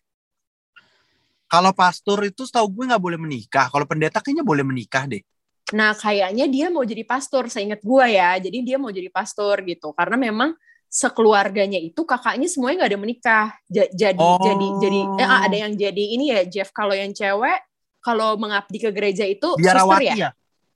Kalau 1.52 1.68
pastor 1.76 2.24
itu 2.24 2.48
setahu 2.48 2.64
gue 2.80 2.84
nggak 2.88 3.02
boleh 3.02 3.20
menikah. 3.20 3.68
Kalau 3.68 3.84
pendeta 3.84 4.24
kayaknya 4.24 4.40
boleh 4.40 4.64
menikah 4.64 5.04
deh. 5.04 5.20
Nah 5.76 5.92
kayaknya 5.92 6.48
dia 6.48 6.72
mau 6.72 6.80
jadi 6.80 7.04
pastor, 7.04 7.52
seingat 7.52 7.84
gue 7.84 8.06
ya. 8.08 8.40
Jadi 8.40 8.64
dia 8.64 8.80
mau 8.80 8.88
jadi 8.88 9.12
pastor 9.12 9.60
gitu, 9.68 9.92
karena 9.92 10.16
memang 10.16 10.56
sekeluarganya 10.88 11.80
itu 11.80 12.04
kakaknya 12.04 12.48
semuanya 12.48 12.84
nggak 12.84 12.90
ada 12.92 13.00
menikah. 13.00 13.46
Ja- 13.68 13.92
jadi 13.92 14.16
Oh. 14.16 14.40
jadi 14.40 14.66
jadi 14.80 15.00
eh, 15.20 15.28
ada 15.48 15.56
yang 15.68 15.72
jadi 15.76 16.04
ini 16.16 16.24
ya 16.32 16.40
Jeff. 16.48 16.72
Kalau 16.72 16.96
yang 16.96 17.12
cewek 17.12 17.60
kalau 18.00 18.40
mengabdi 18.40 18.80
ke 18.80 18.88
gereja 18.88 19.28
itu 19.28 19.52
suster 19.56 19.60
Biarawati 19.60 20.08
ya? 20.08 20.16
ya? 20.16 20.30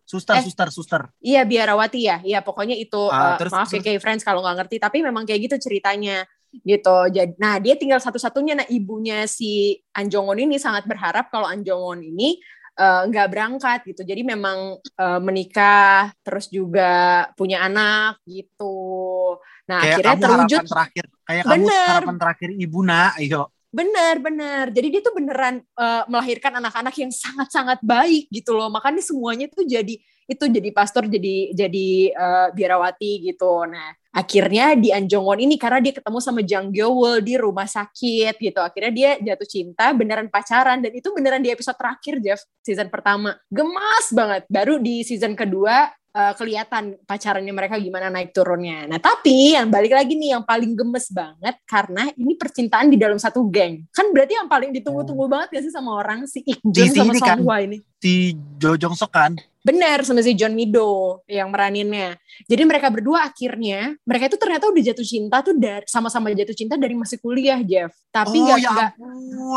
Suster, 0.07 0.39
Eh. 0.39 0.45
suster, 0.47 0.69
suster. 0.71 1.03
Iya 1.19 1.43
biarawati 1.43 2.01
ya, 2.07 2.23
iya 2.23 2.39
pokoknya 2.39 2.79
itu 2.79 3.11
Ah, 3.11 3.35
eh, 3.35 3.43
terus- 3.43 3.51
maaf 3.51 3.67
ya 3.75 3.83
kayak 3.83 3.99
friends 3.99 4.23
kalau 4.23 4.39
nggak 4.39 4.63
ngerti, 4.63 4.77
tapi 4.79 5.03
memang 5.03 5.27
kayak 5.27 5.51
gitu 5.51 5.67
ceritanya 5.67 6.23
gitu. 6.63 7.11
Jadi, 7.11 7.35
nah 7.37 7.59
dia 7.59 7.75
tinggal 7.75 7.99
satu-satunya, 7.99 8.55
nah 8.55 8.67
ibunya 8.71 9.27
si 9.27 9.75
Anjongon 9.93 10.39
ini 10.39 10.57
sangat 10.57 10.87
berharap 10.87 11.27
kalau 11.29 11.51
Anjongon 11.51 12.01
ini 12.01 12.39
eh, 12.77 13.03
nggak 13.09 13.29
berangkat 13.33 13.79
gitu. 13.89 14.05
Jadi 14.05 14.21
memang 14.23 14.79
eh, 14.79 15.21
menikah, 15.21 16.13
terus 16.23 16.47
juga 16.47 17.25
punya 17.35 17.65
anak 17.65 18.21
gitu. 18.29 19.37
Nah 19.67 19.81
Kayak 19.83 19.97
akhirnya 19.97 20.13
kamu 20.13 20.23
terwujud 20.23 20.61
harapan 20.63 20.71
terakhir. 20.71 21.05
Kayak 21.27 21.43
kamu 21.43 21.53
Bener. 21.67 21.89
harapan 21.91 22.17
terakhir 22.23 22.49
ibu 22.55 22.79
nak. 22.85 23.11
Ayo. 23.19 23.43
Bener, 23.77 24.15
bener. 24.25 24.65
Jadi 24.73 24.87
dia 24.89 25.01
tuh 25.05 25.13
beneran 25.13 25.61
eh, 25.61 26.03
melahirkan 26.09 26.53
anak-anak 26.65 26.95
yang 26.97 27.13
sangat-sangat 27.13 27.85
baik 27.85 28.33
gitu 28.33 28.57
loh. 28.57 28.73
Makanya 28.73 29.05
semuanya 29.05 29.47
tuh 29.53 29.69
jadi 29.69 30.01
itu 30.27 30.45
jadi 30.51 30.71
pastor, 30.75 31.07
jadi 31.07 31.55
jadi 31.55 31.89
eh, 32.11 32.49
biarawati 32.51 33.31
gitu. 33.31 33.63
Nah, 33.71 33.95
akhirnya 34.11 34.75
di 34.75 34.91
Anjongwon 34.91 35.39
ini 35.39 35.55
karena 35.55 35.79
dia 35.79 35.95
ketemu 35.95 36.19
sama 36.19 36.43
Jang 36.43 36.75
Gyeowol 36.75 37.23
di 37.23 37.39
rumah 37.39 37.71
sakit 37.71 38.35
gitu. 38.35 38.59
Akhirnya 38.59 38.93
dia 38.93 39.11
jatuh 39.23 39.47
cinta, 39.47 39.95
beneran 39.95 40.27
pacaran 40.27 40.83
dan 40.83 40.91
itu 40.91 41.15
beneran 41.15 41.39
di 41.45 41.55
episode 41.55 41.79
terakhir 41.79 42.19
Jeff, 42.19 42.41
season 42.67 42.91
pertama. 42.91 43.39
Gemas 43.47 44.11
banget. 44.11 44.43
Baru 44.51 44.83
di 44.83 45.07
season 45.07 45.39
kedua 45.39 45.95
eh, 45.95 46.35
kelihatan 46.35 46.99
pacarannya 47.07 47.55
mereka 47.55 47.79
gimana 47.79 48.11
naik 48.11 48.35
turunnya. 48.35 48.91
Nah, 48.91 48.99
tapi 48.99 49.55
yang 49.55 49.71
balik 49.71 49.95
lagi 49.95 50.19
nih 50.19 50.35
yang 50.35 50.43
paling 50.43 50.75
gemes 50.75 51.07
banget 51.15 51.55
karena 51.71 52.11
ini 52.19 52.35
percintaan 52.35 52.91
di 52.91 52.99
dalam 52.99 53.23
satu 53.23 53.47
geng. 53.47 53.87
Kan 53.95 54.11
berarti 54.11 54.35
yang 54.35 54.51
paling 54.51 54.75
ditunggu-tunggu 54.75 55.31
banget 55.31 55.49
gak 55.55 55.65
sih 55.71 55.75
sama 55.75 56.03
orang 56.03 56.27
si 56.27 56.43
Ikjun 56.43 56.91
sama 56.91 57.15
sini 57.15 57.21
Song 57.23 57.47
kan. 57.47 57.63
Ini. 57.63 57.79
Si 58.07 58.39
Jo 58.63 58.79
Jong 58.79 58.95
Sok 58.95 59.11
kan. 59.11 59.35
Bener 59.67 60.07
sama 60.07 60.23
si 60.23 60.31
John 60.39 60.55
Mido 60.55 61.27
yang 61.27 61.51
meraninnya. 61.51 62.15
Jadi 62.47 62.63
mereka 62.63 62.87
berdua 62.87 63.27
akhirnya 63.27 63.99
mereka 64.07 64.31
itu 64.31 64.39
ternyata 64.39 64.71
udah 64.71 64.79
jatuh 64.79 65.03
cinta 65.03 65.43
tuh 65.43 65.59
dari 65.59 65.83
sama-sama 65.91 66.31
jatuh 66.31 66.55
cinta 66.55 66.79
dari 66.79 66.95
masih 66.95 67.19
kuliah, 67.19 67.59
Jeff. 67.67 67.91
Tapi 68.15 68.39
oh 68.39 68.47
nggak 68.47 68.59
ya 68.63 68.71
nggak 68.71 68.91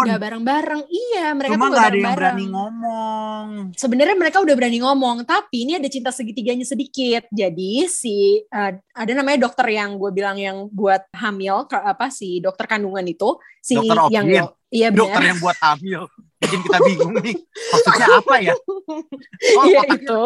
nggak 0.10 0.20
bareng-bareng. 0.26 0.82
Iya, 0.90 1.26
mereka 1.38 1.54
Cuma 1.54 1.62
tuh 1.62 1.70
nggak 1.70 1.78
nggak 1.78 1.86
ada 1.94 1.94
yang 1.94 2.10
bareng-bareng. 2.10 2.18
berani 2.18 2.46
ngomong. 2.50 3.48
sebenarnya 3.78 4.16
mereka 4.18 4.38
udah 4.42 4.56
berani 4.58 4.80
ngomong 4.82 5.18
tapi 5.30 5.58
ini 5.68 5.78
ada 5.78 5.90
cinta 5.92 6.10
segitiganya 6.10 6.66
sedikit 6.66 7.30
jadi 7.30 7.86
si 7.86 8.42
uh, 8.50 8.72
ada 8.76 9.12
namanya 9.14 9.46
dokter 9.46 9.68
yang 9.70 9.96
gue 9.96 10.12
bilang 10.12 10.38
yang 10.42 10.66
buat 10.74 11.06
hamil 11.14 11.70
apa 11.70 12.10
si 12.10 12.42
dokter 12.42 12.66
kandungan 12.66 13.06
itu 13.06 13.38
si 13.62 13.76
Dokter 13.78 14.10
yang 14.10 14.26
Opin. 14.26 14.59
Iya 14.70 14.88
Dokter 14.94 15.22
yang 15.34 15.40
buat 15.42 15.58
hamil. 15.60 16.06
Bikin 16.40 16.60
kita 16.64 16.78
bingung 16.88 17.14
nih. 17.20 17.36
Maksudnya 17.44 18.08
apa 18.24 18.36
ya? 18.40 18.54
Oh, 18.56 19.04
otaknya 19.66 19.98
itu. 19.98 20.22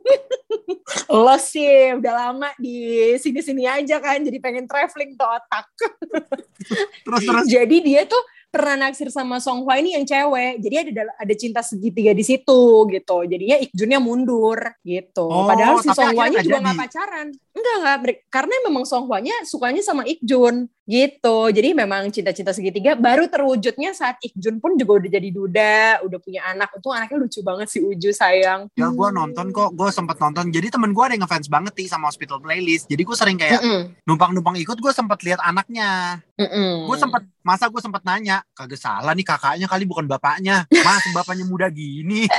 lo 1.12 1.36
sih 1.36 1.92
udah 1.98 2.12
lama 2.28 2.48
di 2.56 3.12
sini-sini 3.20 3.66
aja 3.68 4.00
kan 4.00 4.22
jadi 4.22 4.38
pengen 4.40 4.64
traveling 4.64 5.14
tuh 5.14 5.28
otak 5.28 5.66
Terus 7.04 7.22
terus. 7.24 7.44
jadi 7.48 7.76
dia 7.80 8.02
tuh 8.08 8.20
pernah 8.50 8.74
naksir 8.86 9.06
sama 9.14 9.38
Song 9.38 9.62
Hwa 9.62 9.78
ini 9.78 9.94
yang 9.94 10.02
cewek 10.02 10.58
jadi 10.58 10.74
ada 10.90 11.14
ada 11.14 11.34
cinta 11.38 11.60
segitiga 11.62 12.10
di 12.10 12.24
situ 12.26 12.62
gitu 12.90 13.16
jadinya 13.22 13.56
Ikjunnya 13.62 14.02
mundur 14.02 14.58
gitu 14.82 15.26
Oh, 15.30 15.46
padahal 15.46 15.78
si 15.78 15.88
Song 15.94 16.10
Hwa-nya 16.18 16.42
juga 16.42 16.58
nggak 16.58 16.78
pacaran 16.78 17.26
enggak 17.30 17.74
enggak 17.78 18.16
karena 18.26 18.54
memang 18.66 18.82
Song 18.82 19.06
Hwa-nya 19.06 19.36
sukanya 19.46 19.82
sama 19.86 20.02
Ikjun 20.02 20.66
gitu. 20.90 21.38
Jadi 21.54 21.70
memang 21.70 22.10
cinta-cinta 22.10 22.50
segitiga 22.50 22.98
baru 22.98 23.30
terwujudnya 23.30 23.94
saat 23.94 24.18
Ikjun 24.18 24.58
pun 24.58 24.74
juga 24.74 24.98
udah 24.98 25.10
jadi 25.14 25.28
duda, 25.30 26.02
udah 26.02 26.18
punya 26.18 26.42
anak. 26.50 26.74
Itu 26.74 26.90
anaknya 26.90 27.18
lucu 27.22 27.40
banget 27.46 27.70
si 27.70 27.78
Uju 27.78 28.10
sayang. 28.10 28.66
Ya 28.74 28.90
gue 28.90 29.08
nonton 29.14 29.54
kok, 29.54 29.70
gue 29.78 29.88
sempet 29.94 30.18
nonton. 30.18 30.50
Jadi 30.50 30.66
temen 30.74 30.90
gue 30.90 31.04
ada 31.06 31.14
yang 31.14 31.22
ngefans 31.22 31.46
banget 31.46 31.72
nih 31.78 31.86
sama 31.86 32.10
Hospital 32.10 32.42
Playlist. 32.42 32.90
Jadi 32.90 33.02
gue 33.06 33.16
sering 33.16 33.38
kayak 33.38 33.62
numpang-numpang 34.02 34.58
ikut, 34.58 34.74
gue 34.82 34.90
sempet 34.90 35.22
lihat 35.22 35.38
anaknya. 35.46 36.18
Mm-mm. 36.34 36.90
Gue 36.90 36.96
sempet, 36.98 37.22
masa 37.46 37.70
gue 37.70 37.78
sempet 37.78 38.02
nanya, 38.02 38.42
kagak 38.58 38.82
salah 38.82 39.14
nih 39.14 39.22
kakaknya 39.22 39.70
kali 39.70 39.86
bukan 39.86 40.10
bapaknya. 40.10 40.66
Mas 40.66 41.06
bapaknya 41.14 41.46
muda 41.46 41.70
gini. 41.70 42.26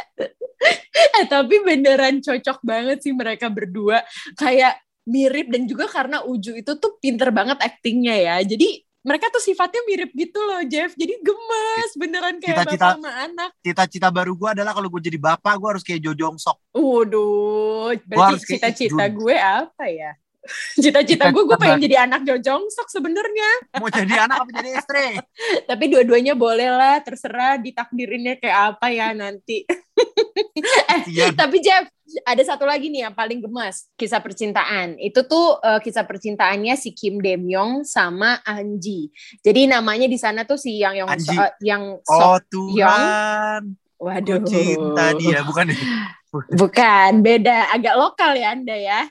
Eh, 1.12 1.26
tapi 1.26 1.58
beneran 1.66 2.22
cocok 2.22 2.62
banget 2.62 3.02
sih 3.02 3.14
mereka 3.14 3.50
berdua. 3.50 4.06
Kayak 4.38 4.78
mirip 5.12 5.52
dan 5.52 5.68
juga 5.68 5.92
karena 5.92 6.24
Uju 6.24 6.56
itu 6.56 6.72
tuh 6.80 6.96
pinter 7.04 7.36
banget 7.36 7.60
aktingnya 7.60 8.16
ya. 8.16 8.36
Jadi 8.40 8.88
mereka 9.02 9.34
tuh 9.34 9.42
sifatnya 9.42 9.82
mirip 9.90 10.14
gitu 10.14 10.40
loh 10.40 10.62
Jeff. 10.64 10.94
Jadi 10.94 11.20
gemes 11.20 11.92
beneran 11.98 12.38
kayak 12.40 12.64
Cita-cita- 12.64 12.80
bapak 12.80 12.98
sama 13.02 13.12
anak. 13.28 13.50
Cita-cita 13.60 14.08
baru 14.14 14.32
gue 14.38 14.50
adalah 14.56 14.72
kalau 14.72 14.88
gue 14.88 15.02
jadi 15.02 15.20
bapak, 15.20 15.54
gue 15.58 15.70
harus 15.76 15.84
kayak 15.84 16.02
Jo 16.06 16.14
Jong 16.16 16.38
Sok. 16.38 16.58
Waduh, 16.72 17.98
berarti 18.08 18.56
cita-cita 18.56 19.06
gue 19.10 19.36
apa 19.36 19.86
ya? 19.90 20.16
Cita-cita 20.82 21.30
gue, 21.30 21.44
gue 21.46 21.58
pengen 21.58 21.82
jadi 21.86 22.06
anak 22.10 22.26
Jo 22.26 22.38
Jong 22.42 22.70
Sok 22.70 22.90
sebenarnya. 22.90 23.50
Mau 23.78 23.90
jadi 23.90 24.26
anak 24.26 24.46
apa 24.46 24.52
jadi 24.58 24.70
istri? 24.74 25.08
Tapi 25.70 25.84
dua-duanya 25.90 26.34
boleh 26.34 26.70
lah, 26.70 26.98
terserah 27.02 27.62
ditakdirinnya 27.62 28.42
kayak 28.42 28.78
apa 28.78 28.90
ya 28.90 29.14
nanti. 29.14 29.66
Iya. 31.08 31.34
Tapi 31.34 31.58
Jeff, 31.64 31.88
ada 32.28 32.44
satu 32.44 32.68
lagi 32.68 32.92
nih 32.92 33.08
yang 33.10 33.16
paling 33.16 33.42
gemes, 33.42 33.90
kisah 33.96 34.20
percintaan. 34.22 35.00
Itu 35.00 35.26
tuh 35.26 35.58
eh, 35.60 35.80
kisah 35.82 36.06
percintaannya 36.06 36.76
si 36.78 36.92
Kim 36.94 37.18
Demyong 37.20 37.82
sama 37.88 38.40
Anji. 38.44 39.10
Jadi 39.42 39.66
namanya 39.66 40.06
di 40.06 40.20
sana 40.20 40.44
tuh 40.46 40.60
si 40.60 40.78
Yang 40.78 41.04
Yong 41.04 41.10
Anji. 41.10 41.36
eh, 41.38 41.52
yang 41.64 41.84
Oh. 42.06 42.38
Tuhan, 42.52 43.62
Waduh. 44.02 44.42
ku 44.42 44.50
cinta 44.50 45.14
dia. 45.14 45.46
Bukan 45.46 45.70
ya? 45.70 45.78
Bukan, 46.32 47.20
beda. 47.20 47.76
Agak 47.76 47.96
lokal 48.00 48.40
ya 48.40 48.56
Anda 48.56 48.76
ya. 48.80 49.02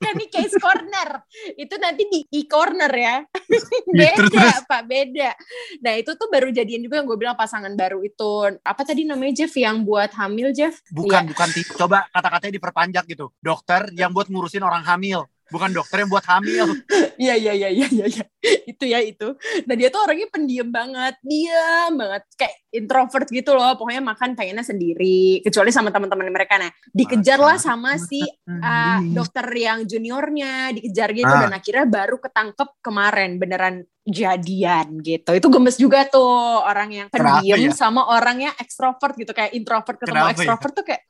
kan 0.00 0.12
ini 0.16 0.26
case 0.32 0.56
corner. 0.56 1.20
Itu 1.52 1.76
nanti 1.76 2.08
di 2.08 2.24
e-corner 2.32 2.88
ya. 2.88 3.16
beda 4.00 4.24
Terus. 4.24 4.64
Pak, 4.64 4.82
beda. 4.88 5.36
Nah 5.84 5.92
itu 6.00 6.16
tuh 6.16 6.32
baru 6.32 6.48
jadian 6.48 6.80
juga 6.80 7.04
yang 7.04 7.06
gue 7.12 7.18
bilang 7.20 7.36
pasangan 7.36 7.76
baru 7.76 8.00
itu. 8.00 8.56
Apa 8.64 8.88
tadi 8.88 9.04
namanya 9.04 9.44
Jeff 9.44 9.52
yang 9.60 9.84
buat 9.84 10.08
hamil 10.16 10.56
Jeff? 10.56 10.80
Bukan, 10.88 11.28
bukan. 11.28 11.48
Ti. 11.52 11.62
Coba 11.76 12.08
kata-katanya 12.08 12.56
diperpanjang 12.56 13.04
gitu. 13.04 13.28
Dokter 13.44 13.92
yang 13.92 14.10
buat 14.16 14.32
ngurusin 14.32 14.64
orang 14.64 14.88
hamil. 14.88 15.28
Bukan 15.48 15.72
dokter 15.72 16.04
yang 16.04 16.10
buat 16.12 16.24
hamil. 16.28 16.66
Iya 17.18 17.34
iya 17.34 17.52
iya 17.56 17.68
iya 17.72 17.86
iya 17.88 18.06
iya. 18.06 18.24
itu 18.64 18.84
ya 18.86 19.00
itu. 19.02 19.34
Nah 19.66 19.74
dia 19.74 19.88
tuh 19.88 20.04
orangnya 20.04 20.28
pendiam 20.30 20.68
banget, 20.68 21.18
diam 21.20 21.96
banget, 21.96 22.22
kayak 22.36 22.54
introvert 22.70 23.26
gitu 23.26 23.56
loh. 23.56 23.74
Pokoknya 23.74 24.04
makan 24.04 24.36
pengennya 24.36 24.62
sendiri, 24.62 25.40
kecuali 25.42 25.72
sama 25.72 25.88
teman-teman 25.90 26.30
mereka. 26.30 26.60
Nah 26.60 26.70
dikejar 26.92 27.40
lah 27.40 27.56
sama 27.56 27.96
si 27.96 28.22
ah, 28.60 29.00
dokter 29.02 29.44
yang 29.56 29.82
juniornya, 29.84 30.70
dikejar 30.76 31.10
gitu 31.16 31.28
Ah. 31.28 31.48
dan 31.48 31.52
akhirnya 31.52 31.86
baru 31.88 32.16
ketangkep 32.20 32.68
kemarin 32.78 33.30
beneran 33.40 33.76
jadian 34.06 35.00
gitu. 35.02 35.30
Itu 35.36 35.48
gemes 35.48 35.76
juga 35.76 36.04
tuh 36.08 36.28
orang 36.62 36.88
yang 36.92 37.06
pendiam 37.08 37.56
ya? 37.58 37.72
sama 37.74 38.08
orang 38.08 38.48
yang 38.48 38.54
ekstrovert 38.56 39.16
gitu, 39.16 39.32
kayak 39.32 39.52
introvert 39.52 39.96
ketemu 40.00 40.16
Kenapa 40.16 40.30
ya? 40.30 40.36
ekstrovert 40.38 40.72
tuh 40.76 40.84
kayak 40.86 41.02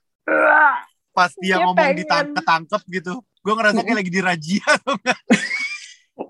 Pas 1.14 1.33
dia 1.35 1.59
Dia 1.59 1.66
ngomong 1.66 1.75
pengen. 1.75 1.97
ditangkep 2.37 2.83
gitu. 2.95 3.12
Gue 3.42 3.52
ngerasa 3.54 3.80
kayak 3.83 3.99
lagi 4.04 4.12
dirajia. 4.12 4.71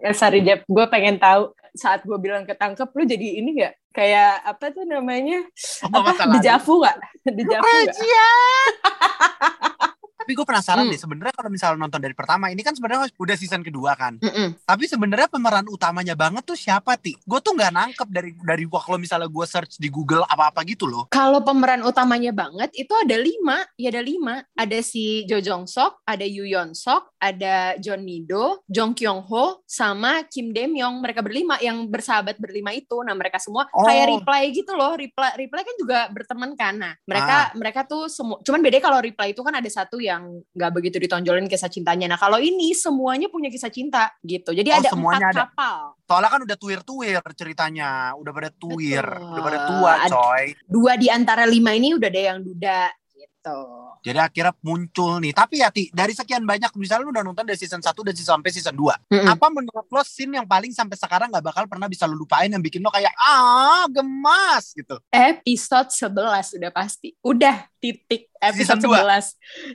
Eh, 0.04 0.12
sorry 0.12 0.44
Jeb, 0.44 0.68
gue 0.68 0.84
pengen 0.92 1.16
tahu 1.16 1.56
saat 1.72 2.04
gue 2.04 2.18
bilang 2.20 2.44
ketangkep 2.44 2.92
lu 2.92 3.08
jadi 3.08 3.40
ini 3.40 3.56
gak? 3.56 3.72
Kayak 3.96 4.44
apa 4.44 4.68
tuh 4.68 4.84
namanya? 4.84 5.40
Apa? 5.80 6.28
Dejavu 6.36 6.84
gak? 6.84 6.96
Dejavu 7.24 7.64
gak? 7.64 7.96
Tapi 10.28 10.36
gue 10.36 10.44
penasaran 10.44 10.84
Hmm. 10.84 10.92
deh 10.92 11.00
sebenarnya 11.00 11.32
kalau 11.32 11.48
misalnya 11.48 11.80
nonton 11.80 12.04
dari 12.04 12.12
pertama 12.12 12.52
ini 12.52 12.60
kan 12.60 12.76
sebenarnya 12.76 13.08
udah 13.16 13.32
season 13.32 13.64
kedua 13.64 13.96
kan. 13.96 14.20
Mm-mm. 14.20 14.60
Tapi 14.60 14.84
sebenarnya 14.84 15.24
pemeran 15.24 15.64
utamanya 15.72 16.12
banget 16.12 16.44
tuh 16.44 16.52
siapa 16.52 17.00
ti? 17.00 17.16
Gue 17.24 17.40
tuh 17.40 17.56
nggak 17.56 17.72
nangkep 17.72 18.08
dari 18.12 18.36
dari 18.36 18.68
gua 18.68 18.84
kalau 18.84 19.00
misalnya 19.00 19.24
gue 19.24 19.46
search 19.48 19.80
di 19.80 19.88
Google 19.88 20.28
apa-apa 20.28 20.68
gitu 20.68 20.84
loh. 20.84 21.08
Kalau 21.08 21.40
pemeran 21.40 21.80
utamanya 21.80 22.28
banget 22.28 22.68
itu 22.76 22.92
ada 22.92 23.16
lima, 23.16 23.64
ya 23.80 23.88
ada 23.88 24.04
lima. 24.04 24.44
Ada 24.52 24.84
si 24.84 25.24
Jo 25.24 25.40
Jong 25.40 25.64
Sok, 25.64 26.04
ada 26.04 26.28
Yu 26.28 26.44
Yeon 26.44 26.76
Sok, 26.76 27.16
ada 27.16 27.80
John 27.80 28.04
Mido, 28.04 28.60
Jong 28.68 28.92
Kyung 28.92 29.24
Ho, 29.24 29.64
sama 29.64 30.28
Kim 30.28 30.52
Demyong. 30.52 31.00
Mereka 31.00 31.24
berlima 31.24 31.56
yang 31.64 31.88
bersahabat 31.88 32.36
berlima 32.36 32.76
itu. 32.76 33.00
Nah 33.00 33.16
mereka 33.16 33.40
semua 33.40 33.64
Oh. 33.72 33.88
kayak 33.88 34.12
reply 34.12 34.52
gitu 34.52 34.76
loh. 34.76 34.92
Reply, 34.92 35.40
reply 35.40 35.62
kan 35.64 35.76
juga 35.80 35.98
berteman 36.12 36.52
kan. 36.52 36.76
Nah 36.76 36.92
mereka 37.08 37.48
Ah. 37.48 37.56
mereka 37.56 37.88
tuh 37.88 38.12
semua. 38.12 38.36
Cuman 38.44 38.60
beda 38.60 38.76
kalau 38.76 39.00
reply 39.00 39.32
itu 39.32 39.40
kan 39.40 39.56
ada 39.56 39.70
satu 39.72 39.96
yang 39.96 40.17
nggak 40.26 40.70
begitu 40.74 40.96
ditonjolin 40.98 41.46
kisah 41.46 41.68
cintanya. 41.68 42.10
Nah 42.10 42.18
kalau 42.18 42.36
ini 42.38 42.74
semuanya 42.74 43.28
punya 43.28 43.48
kisah 43.48 43.70
cinta 43.70 44.10
gitu. 44.22 44.50
Jadi 44.52 44.68
Oh, 44.68 44.78
ada 44.78 44.88
semuanya 44.90 45.26
empat 45.28 45.34
ada. 45.34 45.42
kapal. 45.50 45.78
Soalnya 46.04 46.30
kan 46.30 46.40
udah 46.44 46.56
tuir-tuir 46.56 47.20
ceritanya, 47.34 47.90
udah 48.16 48.32
pada 48.32 48.50
tuir, 48.50 49.04
Betul. 49.04 49.30
udah 49.34 49.42
pada 49.42 49.58
tua 49.66 49.92
coy. 50.08 50.44
Dua 50.64 50.92
di 50.96 51.08
antara 51.08 51.44
lima 51.44 51.72
ini 51.72 51.92
udah 51.92 52.08
ada 52.08 52.22
yang 52.34 52.38
duda 52.40 52.88
gitu. 53.12 53.60
Jadi 53.98 54.14
akhirnya 54.14 54.54
muncul 54.62 55.18
nih. 55.18 55.34
Tapi 55.34 55.58
ya 55.58 55.74
Ti, 55.74 55.90
dari 55.90 56.14
sekian 56.14 56.46
banyak 56.46 56.70
misalnya 56.78 57.02
lu 57.02 57.10
udah 57.10 57.26
nonton 57.26 57.42
dari 57.42 57.58
season 57.58 57.82
1 57.82 57.90
dan 58.06 58.14
season 58.14 58.38
sampai 58.38 58.54
season 58.54 58.72
2. 58.72 59.10
Mm-mm. 59.10 59.26
Apa 59.26 59.50
menurut 59.50 59.90
lo 59.90 60.02
scene 60.06 60.38
yang 60.38 60.46
paling 60.46 60.70
sampai 60.70 60.94
sekarang 60.94 61.34
gak 61.34 61.42
bakal 61.42 61.66
pernah 61.66 61.90
bisa 61.90 62.06
lu 62.06 62.14
lupain 62.14 62.46
yang 62.46 62.62
bikin 62.62 62.78
lo 62.78 62.94
kayak 62.94 63.10
ah 63.18 63.90
gemas 63.90 64.70
gitu. 64.72 65.02
episode 65.10 65.90
11 65.90 66.14
udah 66.62 66.70
pasti. 66.70 67.10
Udah 67.26 67.66
titik 67.78 68.30
episode 68.38 68.78
Season 68.78 68.86
dua. 68.86 68.98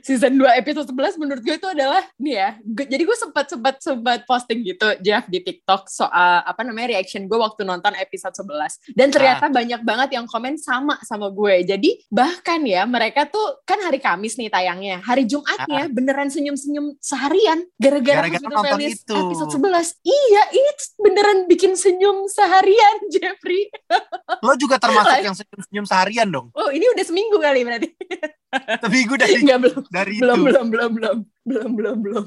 Season 0.00 0.32
2 0.32 0.56
episode 0.56 0.88
11 0.88 1.20
menurut 1.20 1.42
gue 1.42 1.52
itu 1.54 1.68
adalah 1.68 2.00
nih 2.16 2.34
ya. 2.34 2.48
gue- 2.58 2.88
jadi 2.88 3.02
gue 3.02 3.12
sempat 3.14 3.44
sempat 3.46 3.74
sempat 3.78 4.24
posting 4.24 4.60
gitu 4.62 4.88
Jeff 5.00 5.24
di 5.26 5.36
TikTok 5.38 5.84
soal 5.86 6.40
apa 6.40 6.64
namanya 6.64 6.96
reaction 6.96 7.24
gue 7.24 7.36
waktu 7.36 7.60
nonton 7.62 7.92
episode 7.94 8.32
11. 8.32 8.96
Dan 8.96 9.08
ternyata 9.10 9.48
banyak 9.48 9.80
banget 9.80 10.16
yang 10.16 10.24
komen 10.24 10.56
sama 10.56 10.96
sama 11.02 11.28
gue. 11.28 11.60
Jadi 11.62 12.04
bahkan 12.08 12.60
ya 12.60 12.84
mereka 12.84 13.24
tuh 13.24 13.60
kan 13.62 13.80
hari 13.80 14.00
Kamis 14.00 14.34
nih 14.34 14.48
tayangnya. 14.48 15.00
Hari 15.00 15.24
Jumatnya 15.24 15.88
beneran 15.88 16.28
senyum-senyum 16.28 16.96
seharian 16.98 17.68
gara-gara 17.76 18.24
nonton 18.40 18.80
itu. 18.80 19.12
episode 19.14 19.52
11. 19.52 20.00
Iya, 20.00 20.42
ini 20.52 20.70
beneran 20.98 21.38
bikin 21.44 21.72
senyum 21.74 22.24
seharian 22.26 22.96
Jeffrey. 23.12 23.68
Lo 24.40 24.56
juga 24.56 24.76
termasuk 24.76 25.12
Like- 25.12 25.26
yang 25.26 25.36
senyum-senyum 25.36 25.84
seharian 25.84 26.28
dong. 26.28 26.48
Oh, 26.52 26.68
ini 26.68 26.88
udah 26.88 27.04
seminggu 27.04 27.36
kali 27.36 27.60
berarti. 27.62 27.88
Tapi 28.54 28.96
gue 29.02 29.18
dari 29.18 29.34
Enggak 29.42 29.58
belum. 29.60 29.82
dari 29.90 30.14
Belum, 30.16 30.36
itu. 30.36 30.46
belum, 30.46 30.66
belum, 30.70 30.90
belum. 30.94 31.16
Belum, 31.44 31.70
belum, 31.74 31.96
belum. 32.00 32.26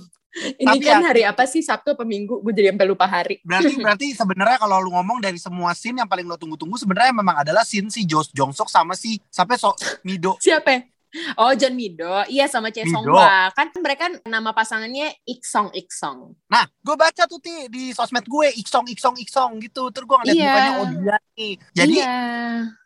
Ini 0.60 0.68
Tapi 0.70 0.84
kan 0.84 1.00
ya- 1.02 1.08
hari 1.08 1.24
apa 1.24 1.44
sih? 1.44 1.64
Sabtu 1.64 1.96
apa 1.96 2.04
Minggu? 2.04 2.44
Gue 2.44 2.52
jadi 2.52 2.70
sampai 2.70 2.86
lupa 2.86 3.08
hari. 3.08 3.40
Berarti 3.42 3.74
berarti 3.82 4.08
sebenarnya 4.12 4.58
kalau 4.60 4.78
lu 4.78 4.92
ngomong 4.92 5.18
dari 5.18 5.40
semua 5.40 5.74
scene 5.74 5.98
yang 5.98 6.06
paling 6.06 6.28
lo 6.28 6.36
tunggu-tunggu 6.36 6.76
sebenarnya 6.76 7.10
memang 7.12 7.42
adalah 7.42 7.64
scene 7.64 7.88
si 7.88 8.04
Jo 8.04 8.22
Jongsok 8.28 8.68
sama 8.68 8.94
si 8.94 9.18
sampai 9.28 9.56
so 9.56 9.74
Mido. 10.04 10.38
Siapa? 10.38 10.84
Oh, 11.42 11.52
John 11.56 11.74
Mido. 11.76 12.24
Iya, 12.28 12.52
sama 12.52 12.70
Choi 12.70 12.88
Song. 12.90 13.06
Hwa. 13.08 13.50
Kan 13.56 13.72
mereka 13.80 14.12
nama 14.28 14.52
pasangannya 14.52 15.12
Iksong 15.24 15.72
Iksong. 15.74 16.36
Nah, 16.52 16.66
gue 16.84 16.96
baca 16.96 17.24
tuh 17.28 17.40
ti 17.40 17.68
di 17.72 17.92
sosmed 17.92 18.24
gue 18.28 18.48
iksong 18.60 18.88
iksong 18.92 19.16
iksong 19.24 19.52
gitu. 19.64 19.90
Terus 19.92 20.06
gue 20.08 20.18
ngeliat 20.24 20.36
Iya. 20.38 20.48
mukanya 20.48 20.72
oh 20.78 20.88
dia 20.92 21.18
nih. 21.38 21.54
Jadi 21.76 21.98
iya. 22.00 22.20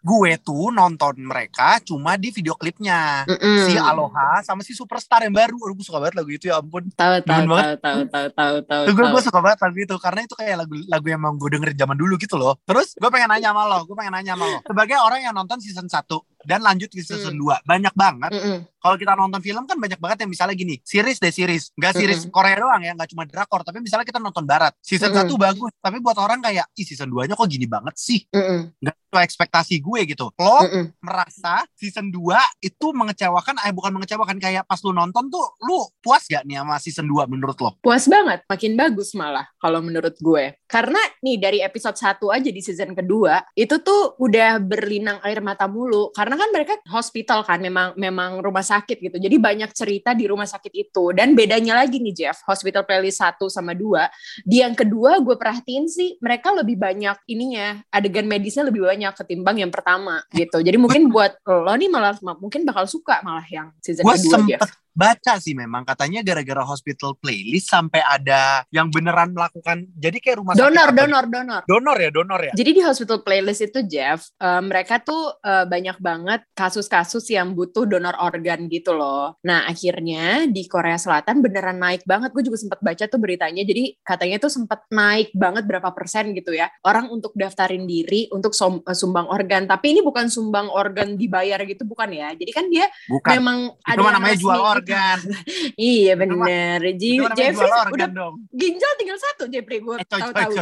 gue 0.02 0.32
tuh 0.42 0.70
nonton 0.74 1.16
mereka 1.22 1.78
cuma 1.86 2.18
di 2.18 2.30
video 2.34 2.58
klipnya. 2.58 3.26
Mm-mm. 3.26 3.70
Si 3.70 3.74
Aloha 3.78 4.42
sama 4.46 4.62
si 4.66 4.74
Superstar 4.74 5.26
yang 5.26 5.36
baru. 5.36 5.58
Aduh, 5.58 5.76
gue 5.78 5.86
suka 5.86 6.02
banget 6.02 6.16
lagu 6.22 6.30
itu 6.34 6.50
ya 6.50 6.62
ampun. 6.62 6.90
Tahu, 6.94 7.22
tahu, 7.26 7.44
tahu, 7.46 7.74
tahu, 7.78 8.00
tahu, 8.10 8.28
tahu, 8.34 8.56
tahu. 8.66 8.84
Gue 8.94 9.06
gue 9.12 9.22
suka 9.22 9.40
banget 9.42 9.60
lagu 9.62 9.78
itu 9.78 9.96
karena 10.02 10.22
itu 10.26 10.36
kayak 10.38 10.56
lagu 10.66 10.76
lagu 10.90 11.06
yang 11.10 11.20
emang 11.22 11.38
gue 11.38 11.50
dengerin 11.54 11.78
zaman 11.78 11.98
dulu 11.98 12.14
gitu 12.18 12.36
loh. 12.38 12.58
Terus 12.66 12.98
gue 12.98 13.10
pengen 13.14 13.30
nanya 13.30 13.54
sama 13.54 13.64
lo, 13.70 13.80
gue 13.86 13.96
pengen 13.98 14.14
nanya 14.18 14.34
sama 14.34 14.46
lo. 14.50 14.60
Sebagai 14.66 14.98
orang 14.98 15.20
yang 15.22 15.34
nonton 15.38 15.58
season 15.62 15.86
1 15.86 16.02
dan 16.46 16.60
lanjut 16.62 16.90
ke 16.92 17.02
season 17.02 17.38
2, 17.38 17.66
banyak 17.66 17.94
banget. 17.98 18.32
Mm-mm. 18.34 18.58
Kalau 18.82 18.96
kita 18.98 19.14
nonton 19.18 19.42
film 19.42 19.64
kan 19.66 19.78
banyak 19.78 20.00
banget 20.02 20.26
yang 20.26 20.32
misalnya 20.32 20.56
gini, 20.58 20.78
series 20.82 21.18
deh 21.18 21.34
series. 21.34 21.74
Nggak 21.74 21.94
series 21.98 22.22
Mm-mm. 22.26 22.34
Korea 22.34 22.58
doang 22.62 22.82
ya, 22.86 22.92
nggak 22.94 23.10
cuma 23.14 23.24
drakor, 23.26 23.62
tapi 23.66 23.82
misalnya 23.82 24.06
kita 24.06 24.22
nonton 24.22 24.46
barat. 24.46 24.74
Season 24.82 25.10
Mm-mm. 25.10 25.34
1 25.34 25.42
bagus, 25.42 25.72
tapi 25.82 25.98
buat 25.98 26.18
orang 26.22 26.40
kayak, 26.46 26.70
ih 26.78 26.86
season 26.86 27.10
2-nya 27.10 27.34
kok 27.34 27.50
gini 27.50 27.66
banget 27.66 27.96
sih. 27.98 28.26
Nggak 28.30 28.94
sesuai 28.94 29.01
ekspektasi 29.19 29.84
gue 29.84 30.00
gitu. 30.08 30.32
Lo 30.39 30.58
Mm-mm. 30.63 30.95
merasa 31.04 31.65
season 31.76 32.13
2 32.13 32.63
itu 32.63 32.88
mengecewakan, 32.95 33.60
eh 33.67 33.74
bukan 33.76 33.91
mengecewakan 34.00 34.38
kayak 34.39 34.63
pas 34.69 34.80
lu 34.86 34.95
nonton 34.95 35.28
tuh 35.28 35.43
lu 35.65 35.84
puas 36.00 36.24
gak 36.30 36.47
nih 36.47 36.62
sama 36.62 36.76
season 36.78 37.08
2 37.10 37.28
menurut 37.28 37.58
lo? 37.60 37.76
Puas 37.82 38.08
banget, 38.08 38.45
makin 38.45 38.74
bagus 38.78 39.12
malah 39.17 39.50
kalau 39.58 39.82
menurut 39.82 40.15
gue. 40.21 40.56
Karena 40.69 41.00
nih 41.19 41.38
dari 41.41 41.60
episode 41.60 41.97
1 41.97 42.21
aja 42.32 42.50
di 42.54 42.62
season 42.63 42.95
kedua, 42.95 43.43
itu 43.58 43.82
tuh 43.82 44.15
udah 44.21 44.62
berlinang 44.62 45.19
air 45.26 45.41
mata 45.43 45.67
mulu. 45.67 46.13
Karena 46.13 46.38
kan 46.38 46.50
mereka 46.54 46.78
hospital 46.88 47.43
kan, 47.43 47.60
memang 47.60 47.97
memang 47.97 48.39
rumah 48.39 48.63
sakit 48.63 49.02
gitu. 49.02 49.17
Jadi 49.17 49.36
banyak 49.41 49.71
cerita 49.76 50.15
di 50.15 50.30
rumah 50.30 50.45
sakit 50.47 50.71
itu. 50.71 51.12
Dan 51.12 51.34
bedanya 51.34 51.82
lagi 51.82 52.00
nih 52.00 52.13
Jeff, 52.13 52.45
hospital 52.45 52.86
playlist 52.86 53.19
1 53.19 53.36
sama 53.50 53.74
2. 53.74 54.45
Di 54.45 54.63
yang 54.63 54.78
kedua 54.78 55.19
gue 55.19 55.36
perhatiin 55.36 55.89
sih, 55.89 56.21
mereka 56.21 56.54
lebih 56.54 56.78
banyak 56.78 57.17
ininya, 57.26 57.82
adegan 57.89 58.30
medisnya 58.30 58.67
lebih 58.67 58.86
banyak 58.86 59.01
ketimbang 59.10 59.58
yang 59.58 59.74
pertama 59.74 60.22
gitu. 60.30 60.62
Jadi 60.62 60.78
mungkin 60.78 61.10
buat 61.10 61.42
lo 61.50 61.74
nih 61.74 61.90
malah 61.90 62.14
mungkin 62.38 62.62
bakal 62.62 62.86
suka 62.86 63.26
malah 63.26 63.44
yang 63.50 63.74
season 63.82 64.06
Gue 64.06 64.14
kedua 64.22 64.38
sempet 64.38 64.70
baca 64.92 65.40
sih 65.40 65.54
memang 65.54 65.84
katanya 65.84 66.20
gara-gara 66.22 66.62
hospital 66.62 67.16
playlist 67.16 67.68
sampai 67.68 68.02
ada 68.02 68.64
yang 68.70 68.88
beneran 68.88 69.32
melakukan 69.32 69.88
jadi 69.94 70.18
kayak 70.18 70.38
rumah 70.40 70.54
sakit 70.54 70.64
Donor, 70.64 70.88
apa- 70.88 70.98
donor, 70.98 71.26
donor. 71.26 71.62
donor 71.66 71.98
ya 71.98 72.10
donor 72.12 72.42
ya 72.42 72.54
Jadi 72.54 72.72
di 72.72 72.82
hospital 72.82 73.20
playlist 73.22 73.62
itu 73.64 73.80
Jeff, 73.84 74.28
eh, 74.36 74.62
mereka 74.62 75.00
tuh 75.00 75.36
eh, 75.40 75.66
banyak 75.66 75.98
banget 75.98 76.42
kasus-kasus 76.52 77.24
yang 77.28 77.52
butuh 77.52 77.84
donor 77.84 78.14
organ 78.20 78.68
gitu 78.68 78.92
loh. 78.92 79.36
Nah 79.42 79.66
akhirnya 79.66 80.46
di 80.46 80.68
Korea 80.68 80.96
Selatan 80.96 81.40
beneran 81.40 81.80
naik 81.80 82.04
banget. 82.04 82.32
Gue 82.32 82.44
juga 82.44 82.60
sempat 82.60 82.80
baca 82.80 83.04
tuh 83.04 83.18
beritanya. 83.18 83.64
Jadi 83.64 83.98
katanya 84.02 84.38
tuh 84.38 84.52
sempat 84.52 84.86
naik 84.90 85.32
banget 85.34 85.64
berapa 85.66 85.90
persen 85.92 86.36
gitu 86.36 86.52
ya. 86.52 86.70
Orang 86.84 87.10
untuk 87.10 87.32
daftarin 87.34 87.86
diri 87.86 88.28
untuk 88.30 88.52
som- 88.52 88.84
eh, 88.84 88.94
sumbang 88.94 89.28
organ. 89.28 89.66
Tapi 89.66 89.96
ini 89.96 90.02
bukan 90.02 90.28
sumbang 90.28 90.68
organ 90.68 91.16
dibayar 91.16 91.62
gitu 91.64 91.84
bukan 91.84 92.12
ya. 92.12 92.32
Jadi 92.36 92.52
kan 92.52 92.66
dia 92.68 92.86
bukan 93.08 93.32
memang 93.36 93.58
itu 93.74 94.02
ada 94.02 94.12
namanya 94.12 94.36
resmi 94.36 94.44
jual 94.44 94.60
gitu. 94.60 94.81
Organ 94.82 95.20
Iya 95.78 96.13
itu 96.17 96.94
Ji- 96.98 97.22
Jeffrey 97.38 97.70
organ 97.70 97.94
udah 97.94 98.10
dong. 98.10 98.36
ginjal 98.50 98.91
tinggal 98.98 99.17
satu 99.22 99.44
Jeffrey 99.48 99.80
gue 99.80 99.96
eh 100.02 100.08
tahu-tahu 100.10 100.54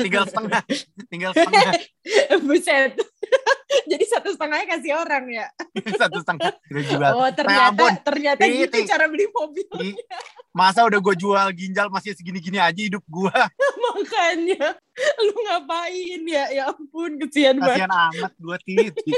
tinggal 0.00 0.24
setengah 0.24 0.62
tinggal 1.12 1.32
setengah. 1.36 1.72
Buset. 2.48 2.96
Jadi 3.90 4.04
satu 4.08 4.32
setengahnya 4.32 4.66
kasih 4.76 4.92
orang 4.96 5.24
ya. 5.28 5.46
satu 5.96 6.20
setengah 6.24 6.56
udah 6.72 6.84
jual. 6.84 7.10
Oh 7.16 7.30
ternyata 7.32 7.68
ampun. 7.72 7.92
ternyata 8.00 8.42
Ti, 8.44 8.52
gitu 8.64 8.76
cara 8.88 9.04
beli 9.08 9.28
mobil. 9.28 9.68
Masa 10.56 10.88
udah 10.88 10.96
gue 11.00 11.14
jual 11.16 11.46
ginjal 11.52 11.92
masih 11.92 12.16
segini-gini 12.16 12.56
aja 12.56 12.80
hidup 12.80 13.04
gue 13.04 13.36
makanya 13.92 14.76
lu 15.20 15.34
ngapain 15.46 16.22
ya? 16.24 16.44
Ya 16.52 16.62
ampun 16.72 17.20
kesian 17.20 17.60
banget. 17.60 17.84
kasihan 17.84 17.92
amat 17.92 18.32
gue 18.36 18.56
titi 18.64 19.12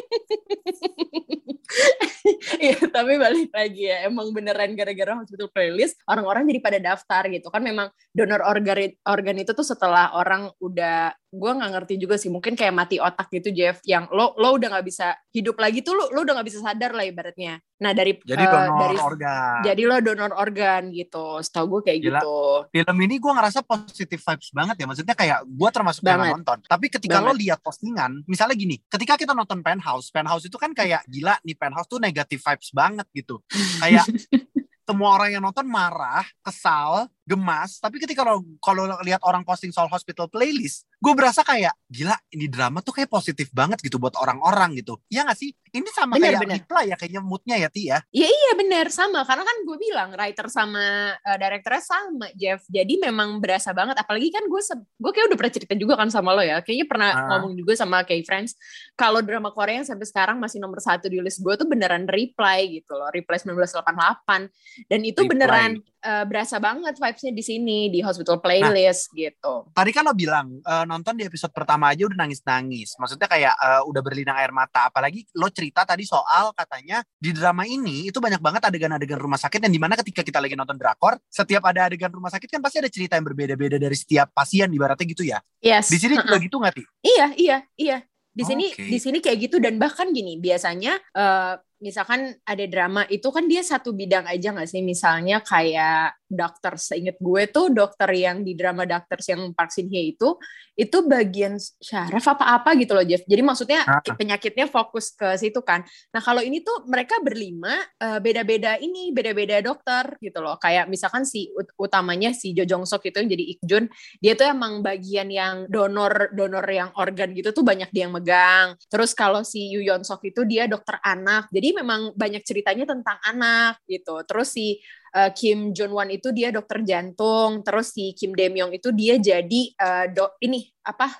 Iya 2.64 2.78
tapi 2.90 3.16
balik 3.16 3.50
lagi 3.52 3.88
ya 3.88 4.06
emang 4.06 4.30
beneran 4.34 4.72
gara-gara 4.76 5.18
hospital 5.18 5.48
playlist 5.50 5.98
orang-orang 6.06 6.48
jadi 6.50 6.60
pada 6.60 6.78
daftar 6.78 7.22
gitu 7.30 7.48
kan 7.48 7.62
memang 7.62 7.88
donor 8.12 8.42
organ 8.44 8.92
organ 9.06 9.36
itu 9.38 9.52
tuh 9.52 9.66
setelah 9.66 10.14
orang 10.16 10.50
udah 10.60 11.14
gue 11.30 11.52
nggak 11.54 11.70
ngerti 11.78 11.94
juga 11.94 12.18
sih 12.18 12.26
mungkin 12.26 12.58
kayak 12.58 12.74
mati 12.74 12.98
otak 12.98 13.30
gitu 13.30 13.54
Jeff 13.54 13.78
yang 13.86 14.10
lo 14.10 14.34
lo 14.34 14.58
udah 14.58 14.74
nggak 14.74 14.86
bisa 14.86 15.14
hidup 15.30 15.62
lagi 15.62 15.78
tuh 15.86 15.94
lo 15.94 16.10
lo 16.10 16.26
udah 16.26 16.34
nggak 16.34 16.48
bisa 16.50 16.58
sadar 16.58 16.90
lah 16.90 17.06
ibaratnya 17.06 17.62
nah 17.78 17.94
dari 17.94 18.18
jadi 18.26 18.44
eh, 18.44 18.50
donor 18.50 18.76
dari 18.82 18.96
organ 18.98 19.58
jadi 19.62 19.82
lo 19.86 19.96
donor 20.02 20.32
organ 20.34 20.82
gitu 20.90 21.38
setahu 21.38 21.78
gue 21.78 21.80
kayak 21.86 21.98
Gila. 22.02 22.18
gitu 22.18 22.38
film 22.74 22.96
ini 23.06 23.14
gue 23.22 23.32
ngerasa 23.32 23.62
positive 23.62 24.20
vibes 24.26 24.50
banget 24.50 24.76
ya 24.82 24.86
maksudnya 24.90 25.14
kayak 25.14 25.38
gue 25.46 25.70
termasuk 25.70 26.02
yang 26.02 26.18
Banget. 26.18 26.34
nonton 26.34 26.58
tapi 26.66 26.86
ketika 26.90 27.22
Banget. 27.22 27.30
lo 27.30 27.32
lihat 27.38 27.58
postingan 27.62 28.10
misalnya 28.26 28.56
gini 28.58 28.76
ketika 28.90 29.14
kita 29.14 29.32
nonton 29.32 29.62
penthouse 29.62 30.10
penthouse 30.10 30.50
itu 30.50 30.58
kan 30.58 30.74
kayak 30.74 31.06
gila 31.06 31.38
nih 31.46 31.54
penthouse 31.54 31.86
tuh 31.86 32.02
negative 32.20 32.44
vibes 32.44 32.68
banget 32.76 33.06
gitu. 33.16 33.40
Kayak 33.80 34.04
semua 34.86 35.08
orang 35.16 35.30
yang 35.32 35.42
nonton 35.46 35.64
marah 35.64 36.28
kesal 36.44 37.08
gemas 37.30 37.78
tapi 37.78 38.02
ketika 38.02 38.26
lo 38.26 38.42
kalau 38.58 38.90
lihat 39.06 39.22
orang 39.22 39.46
posting 39.46 39.70
soal 39.70 39.86
hospital 39.86 40.26
playlist 40.26 40.90
gue 40.98 41.12
berasa 41.14 41.40
kayak 41.40 41.72
gila 41.86 42.12
ini 42.34 42.50
drama 42.50 42.82
tuh 42.82 42.92
kayak 42.92 43.08
positif 43.08 43.48
banget 43.50 43.80
gitu 43.80 43.96
buat 43.96 44.12
orang-orang 44.20 44.76
gitu. 44.76 45.00
Ya 45.08 45.24
nggak 45.24 45.38
sih? 45.38 45.48
Ini 45.70 45.86
sama 45.96 46.18
Bener, 46.18 46.34
kayak 46.36 46.40
bener. 46.44 46.56
reply 46.60 46.84
ya 46.92 46.96
kayaknya 46.98 47.22
moodnya 47.24 47.56
ya 47.56 47.68
Ti 47.72 47.82
ya? 47.88 47.98
Iya 48.12 48.52
bener 48.52 48.92
sama 48.92 49.24
karena 49.24 49.46
kan 49.48 49.56
gue 49.64 49.76
bilang 49.80 50.10
writer 50.12 50.46
sama 50.52 51.16
uh, 51.16 51.36
directornya 51.40 51.80
sama 51.80 52.26
Jeff. 52.36 52.60
Jadi 52.68 53.00
memang 53.00 53.40
berasa 53.40 53.72
banget. 53.72 53.96
Apalagi 53.96 54.28
kan 54.28 54.44
gue 54.44 54.60
gue 54.76 55.12
kayak 55.14 55.26
udah 55.32 55.38
pernah 55.40 55.54
cerita 55.56 55.72
juga 55.72 55.94
kan 55.96 56.12
sama 56.12 56.36
lo 56.36 56.44
ya. 56.44 56.60
Kayaknya 56.60 56.86
pernah 56.86 57.08
Ah. 57.10 57.26
ngomong 57.32 57.56
juga 57.56 57.72
sama 57.80 58.04
kayak 58.04 58.28
friends 58.28 58.52
kalau 58.92 59.24
drama 59.24 59.48
Korea 59.50 59.80
yang 59.80 59.88
sampai 59.88 60.04
sekarang 60.04 60.36
masih 60.36 60.60
nomor 60.60 60.84
satu 60.84 61.08
di 61.08 61.16
list 61.16 61.40
gue 61.40 61.54
tuh 61.56 61.64
beneran 61.64 62.04
reply 62.04 62.76
gitu 62.76 62.92
loh. 62.92 63.08
Reply 63.08 63.40
1988 63.40 64.52
dan 64.84 65.00
itu 65.00 65.16
Reply. 65.16 65.30
beneran 65.32 65.70
uh, 66.04 66.24
berasa 66.24 66.56
banget 66.60 66.96
vibesnya 66.96 67.32
di 67.32 67.44
sini 67.44 67.78
di 67.88 68.00
hospital 68.00 68.40
playlist 68.40 69.12
gitu 69.14 69.70
tadi 69.72 69.90
kan 69.96 70.04
lo 70.04 70.14
bilang 70.16 70.60
eh, 70.60 70.84
nonton 70.84 71.16
di 71.16 71.24
episode 71.24 71.52
pertama 71.54 71.90
aja 71.90 72.04
udah 72.06 72.18
nangis-nangis. 72.20 72.96
Maksudnya 73.00 73.28
kayak 73.30 73.54
eh, 73.56 73.82
udah 73.86 74.00
berlinang 74.04 74.36
air 74.38 74.52
mata. 74.52 74.92
Apalagi 74.92 75.26
lo 75.36 75.48
cerita 75.48 75.88
tadi 75.88 76.04
soal 76.04 76.52
katanya 76.52 77.00
di 77.16 77.32
drama 77.32 77.64
ini 77.64 78.08
itu 78.12 78.18
banyak 78.20 78.40
banget 78.42 78.62
adegan-adegan 78.68 79.18
rumah 79.20 79.40
sakit 79.40 79.64
yang 79.64 79.72
di 79.72 79.80
mana 79.80 79.94
ketika 79.98 80.20
kita 80.20 80.38
lagi 80.38 80.54
nonton 80.54 80.76
drakor, 80.76 81.16
setiap 81.30 81.64
ada 81.66 81.88
adegan 81.88 82.12
rumah 82.12 82.28
sakit 82.28 82.48
kan 82.48 82.60
pasti 82.60 82.82
ada 82.82 82.90
cerita 82.90 83.16
yang 83.16 83.26
berbeda-beda 83.26 83.76
dari 83.80 83.96
setiap 83.96 84.30
pasien 84.34 84.68
ibaratnya 84.70 85.06
gitu 85.08 85.24
ya. 85.24 85.38
yes 85.62 85.88
Di 85.88 85.98
sini 85.98 86.20
juga 86.20 86.36
gitu 86.36 86.56
nggak 86.60 86.74
ti? 86.76 86.84
Iya, 87.04 87.26
iya, 87.36 87.58
iya. 87.76 87.98
Di 88.30 88.46
sini 88.46 88.70
Oke. 88.70 88.86
di 88.86 88.98
sini 89.02 89.18
kayak 89.18 89.50
gitu 89.50 89.56
dan 89.58 89.74
bahkan 89.76 90.14
gini, 90.14 90.38
biasanya 90.38 90.96
eh, 91.12 91.54
misalkan 91.80 92.36
ada 92.44 92.64
drama 92.68 93.02
itu 93.08 93.26
kan 93.32 93.48
dia 93.48 93.64
satu 93.64 93.96
bidang 93.96 94.28
aja 94.28 94.52
nggak 94.52 94.68
sih? 94.68 94.84
Misalnya 94.84 95.40
kayak 95.40 96.14
dokter, 96.30 96.78
seinget 96.78 97.18
gue 97.18 97.42
tuh 97.50 97.74
dokter 97.74 98.06
yang 98.14 98.46
di 98.46 98.54
drama 98.54 98.86
Doctors 98.86 99.26
yang 99.34 99.50
Hye 99.90 100.14
itu 100.14 100.38
itu 100.78 100.98
bagian 101.04 101.58
syaraf 101.58 102.22
apa-apa 102.32 102.72
gitu 102.78 102.94
loh 102.94 103.02
Jeff. 103.02 103.26
Jadi 103.26 103.42
maksudnya 103.42 103.82
Ah. 103.84 104.00
penyakitnya 104.00 104.70
fokus 104.70 105.10
ke 105.12 105.34
situ 105.36 105.60
kan. 105.60 105.82
Nah, 106.14 106.22
kalau 106.22 106.40
ini 106.40 106.62
tuh 106.62 106.86
mereka 106.86 107.18
berlima 107.20 107.74
eh, 107.98 108.20
beda-beda 108.22 108.78
ini, 108.78 109.10
beda-beda 109.10 109.58
dokter 109.60 110.16
gitu 110.22 110.38
loh. 110.38 110.56
Kayak 110.56 110.86
misalkan 110.86 111.26
si 111.26 111.50
ut- 111.52 111.74
utamanya 111.76 112.30
si 112.30 112.54
Jo 112.54 112.62
Jong 112.64 112.86
Sok 112.86 113.10
itu 113.10 113.18
yang 113.20 113.30
jadi 113.34 113.44
Ik 113.50 113.60
Jun 113.66 113.84
dia 114.22 114.32
tuh 114.38 114.46
emang 114.48 114.80
bagian 114.80 115.28
yang 115.28 115.66
donor 115.66 116.30
donor 116.32 116.64
yang 116.70 116.94
organ 116.94 117.34
gitu 117.34 117.50
tuh 117.50 117.64
banyak 117.66 117.90
dia 117.90 118.06
yang 118.06 118.14
megang. 118.14 118.78
Terus 118.88 119.12
kalau 119.12 119.42
si 119.42 119.72
Yu 119.74 119.82
Yeon 119.82 120.06
Sok 120.06 120.30
itu 120.30 120.46
dia 120.46 120.70
dokter 120.70 120.96
anak. 121.02 121.50
Jadi 121.50 121.69
memang 121.74 122.12
banyak 122.14 122.42
ceritanya 122.44 122.88
tentang 122.88 123.18
anak 123.22 123.80
gitu. 123.86 124.22
Terus 124.26 124.48
si 124.54 124.78
uh, 125.14 125.30
Kim 125.34 125.74
Jong 125.74 125.94
Wan 125.94 126.10
itu 126.10 126.30
dia 126.30 126.54
dokter 126.54 126.82
jantung. 126.82 127.62
Terus 127.66 127.94
si 127.94 128.14
Kim 128.14 128.34
Demyong 128.34 128.74
itu 128.74 128.90
dia 128.94 129.18
jadi 129.18 129.62
uh, 129.78 130.06
dok 130.10 130.38
ini 130.42 130.66
apa 130.86 131.10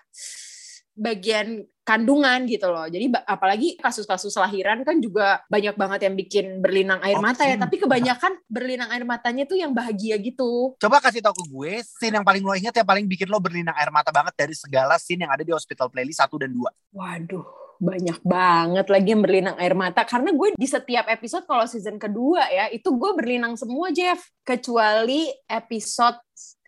bagian 1.01 1.65
kandungan 1.91 2.47
gitu 2.47 2.71
loh. 2.71 2.87
Jadi 2.87 3.11
apalagi 3.27 3.75
kasus-kasus 3.81 4.31
lahiran 4.39 4.87
kan 4.87 5.03
juga 5.03 5.43
banyak 5.51 5.75
banget 5.75 6.01
yang 6.07 6.15
bikin 6.15 6.47
berlinang 6.63 7.03
air 7.03 7.19
mata 7.19 7.43
ya. 7.43 7.59
Tapi 7.59 7.83
kebanyakan 7.83 8.39
berlinang 8.47 8.95
air 8.95 9.03
matanya 9.03 9.43
tuh 9.43 9.59
yang 9.59 9.75
bahagia 9.75 10.15
gitu. 10.23 10.79
Coba 10.79 11.03
kasih 11.03 11.19
tau 11.19 11.35
ke 11.35 11.43
gue 11.51 11.83
scene 11.83 12.15
yang 12.15 12.27
paling 12.27 12.47
lo 12.47 12.55
ingat 12.55 12.79
yang 12.79 12.87
paling 12.87 13.11
bikin 13.11 13.27
lo 13.27 13.43
berlinang 13.43 13.75
air 13.75 13.91
mata 13.91 14.15
banget 14.15 14.39
dari 14.39 14.55
segala 14.55 15.03
scene 15.03 15.27
yang 15.27 15.33
ada 15.35 15.43
di 15.43 15.51
hospital 15.51 15.91
playlist 15.91 16.23
1 16.23 16.31
dan 16.39 16.51
2. 16.55 16.95
Waduh, 16.95 17.47
banyak 17.81 18.21
banget 18.21 18.87
lagi 18.93 19.09
yang 19.17 19.25
berlinang 19.25 19.57
air 19.57 19.73
mata. 19.73 20.05
Karena 20.05 20.37
gue 20.37 20.53
di 20.53 20.69
setiap 20.69 21.09
episode 21.09 21.49
kalau 21.49 21.65
season 21.65 21.97
kedua 21.97 22.45
ya, 22.53 22.69
itu 22.69 22.93
gue 22.93 23.11
berlinang 23.17 23.57
semua, 23.57 23.89
Jeff. 23.89 24.21
Kecuali 24.45 25.33
episode, 25.49 26.21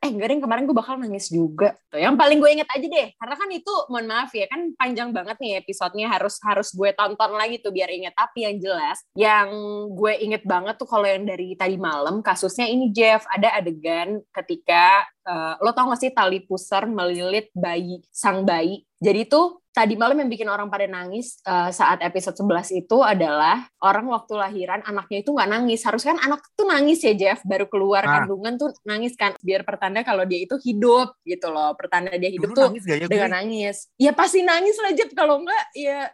eh 0.03 0.11
enggak 0.11 0.35
deh, 0.35 0.39
kemarin 0.43 0.67
gue 0.67 0.75
bakal 0.75 0.99
nangis 0.99 1.31
juga. 1.31 1.79
Tuh, 1.87 2.03
yang 2.03 2.19
paling 2.19 2.43
gue 2.43 2.51
inget 2.51 2.67
aja 2.67 2.83
deh. 2.83 3.09
Karena 3.15 3.35
kan 3.39 3.49
itu, 3.55 3.75
mohon 3.87 4.07
maaf 4.11 4.35
ya, 4.35 4.51
kan 4.51 4.75
panjang 4.75 5.15
banget 5.15 5.39
nih 5.39 5.63
episodenya. 5.63 6.11
Harus 6.11 6.43
harus 6.43 6.75
gue 6.75 6.91
tonton 6.91 7.33
lagi 7.39 7.63
tuh 7.63 7.71
biar 7.71 7.87
inget. 7.87 8.11
Tapi 8.13 8.51
yang 8.51 8.57
jelas, 8.59 8.99
yang 9.15 9.49
gue 9.95 10.13
inget 10.19 10.43
banget 10.43 10.75
tuh 10.75 10.91
kalau 10.91 11.07
yang 11.07 11.23
dari 11.23 11.55
tadi 11.55 11.79
malam, 11.79 12.19
kasusnya 12.19 12.67
ini, 12.67 12.91
Jeff. 12.91 13.23
Ada 13.31 13.63
adegan 13.63 14.19
ketika, 14.35 15.07
eh, 15.23 15.55
lo 15.63 15.71
tau 15.71 15.87
gak 15.95 16.03
sih 16.03 16.11
tali 16.11 16.43
pusar 16.43 16.91
melilit 16.91 17.55
bayi, 17.55 18.03
sang 18.11 18.43
bayi. 18.43 18.83
Jadi 18.99 19.27
tuh 19.31 19.63
tadi 19.73 19.97
malam 19.97 20.21
yang 20.21 20.29
bikin 20.29 20.47
orang 20.53 20.69
pada 20.69 20.85
nangis 20.85 21.41
uh, 21.49 21.73
saat 21.73 22.05
episode 22.05 22.37
11 22.37 22.85
itu 22.85 23.01
adalah 23.01 23.67
orang 23.81 24.05
waktu 24.13 24.37
lahiran 24.37 24.85
anaknya 24.85 25.25
itu 25.25 25.33
nggak 25.33 25.49
nangis. 25.49 25.81
Harusnya 25.83 26.15
kan 26.15 26.21
anak 26.29 26.41
tuh 26.53 26.69
nangis 26.69 27.01
ya 27.01 27.17
Jeff, 27.17 27.41
baru 27.43 27.67
keluar 27.67 28.05
Ah. 28.05 28.23
kandungan 28.23 28.61
tuh 28.61 28.69
nangis 28.85 29.17
kan 29.17 29.33
biar 29.41 29.62
pertanda 29.65 30.05
kalau 30.07 30.23
dia 30.29 30.43
itu 30.43 30.55
hidup 30.61 31.17
gitu 31.27 31.49
loh. 31.51 31.75
Pertanda 31.75 32.13
dia 32.15 32.31
hidup 32.31 32.53
Dulu 32.53 32.59
tuh 32.59 32.69
nangis 32.71 32.85
gak 32.87 32.97
ya 32.99 33.07
gue? 33.07 33.13
dengan 33.13 33.31
nangis. 33.35 33.77
Ya 33.99 34.13
pasti 34.13 34.41
nangis 34.43 34.77
lah 34.79 34.93
Jeff 34.95 35.11
kalau 35.15 35.43
enggak 35.43 35.65
ya 35.75 36.11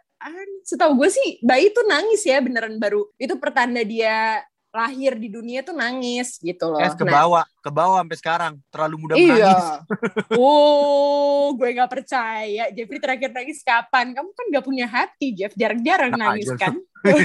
setahu 0.67 0.99
gue 0.99 1.09
sih 1.09 1.39
bayi 1.39 1.71
tuh 1.71 1.87
nangis 1.87 2.27
ya 2.27 2.43
beneran 2.43 2.75
baru 2.75 3.07
itu 3.15 3.39
pertanda 3.39 3.79
dia 3.87 4.43
lahir 4.69 5.17
di 5.17 5.33
dunia 5.33 5.65
tuh 5.65 5.73
nangis 5.73 6.37
gitu 6.37 6.69
loh. 6.69 6.77
Es 6.77 6.93
ke 6.93 7.01
Nah, 7.01 7.25
ke 7.59 7.69
bawah 7.73 7.97
sampai 8.05 8.17
sekarang. 8.17 8.53
Terlalu 8.69 8.95
mudah 9.01 9.15
Iya. 9.17 9.25
menangis. 9.33 9.67
Oh, 10.37 11.51
gue 11.57 11.73
gak 11.73 11.89
percaya. 11.89 12.69
Jeffrey 12.69 13.01
terakhir 13.01 13.33
nangis 13.33 13.65
kapan? 13.65 14.13
Kamu 14.13 14.29
kan 14.29 14.45
gak 14.53 14.65
punya 14.65 14.85
hati, 14.85 15.33
Jeff. 15.33 15.57
Jarang-jarang 15.57 16.13
Nah, 16.13 16.33
nangis 16.33 16.53
aja. 16.53 16.69
kan? 16.69 16.73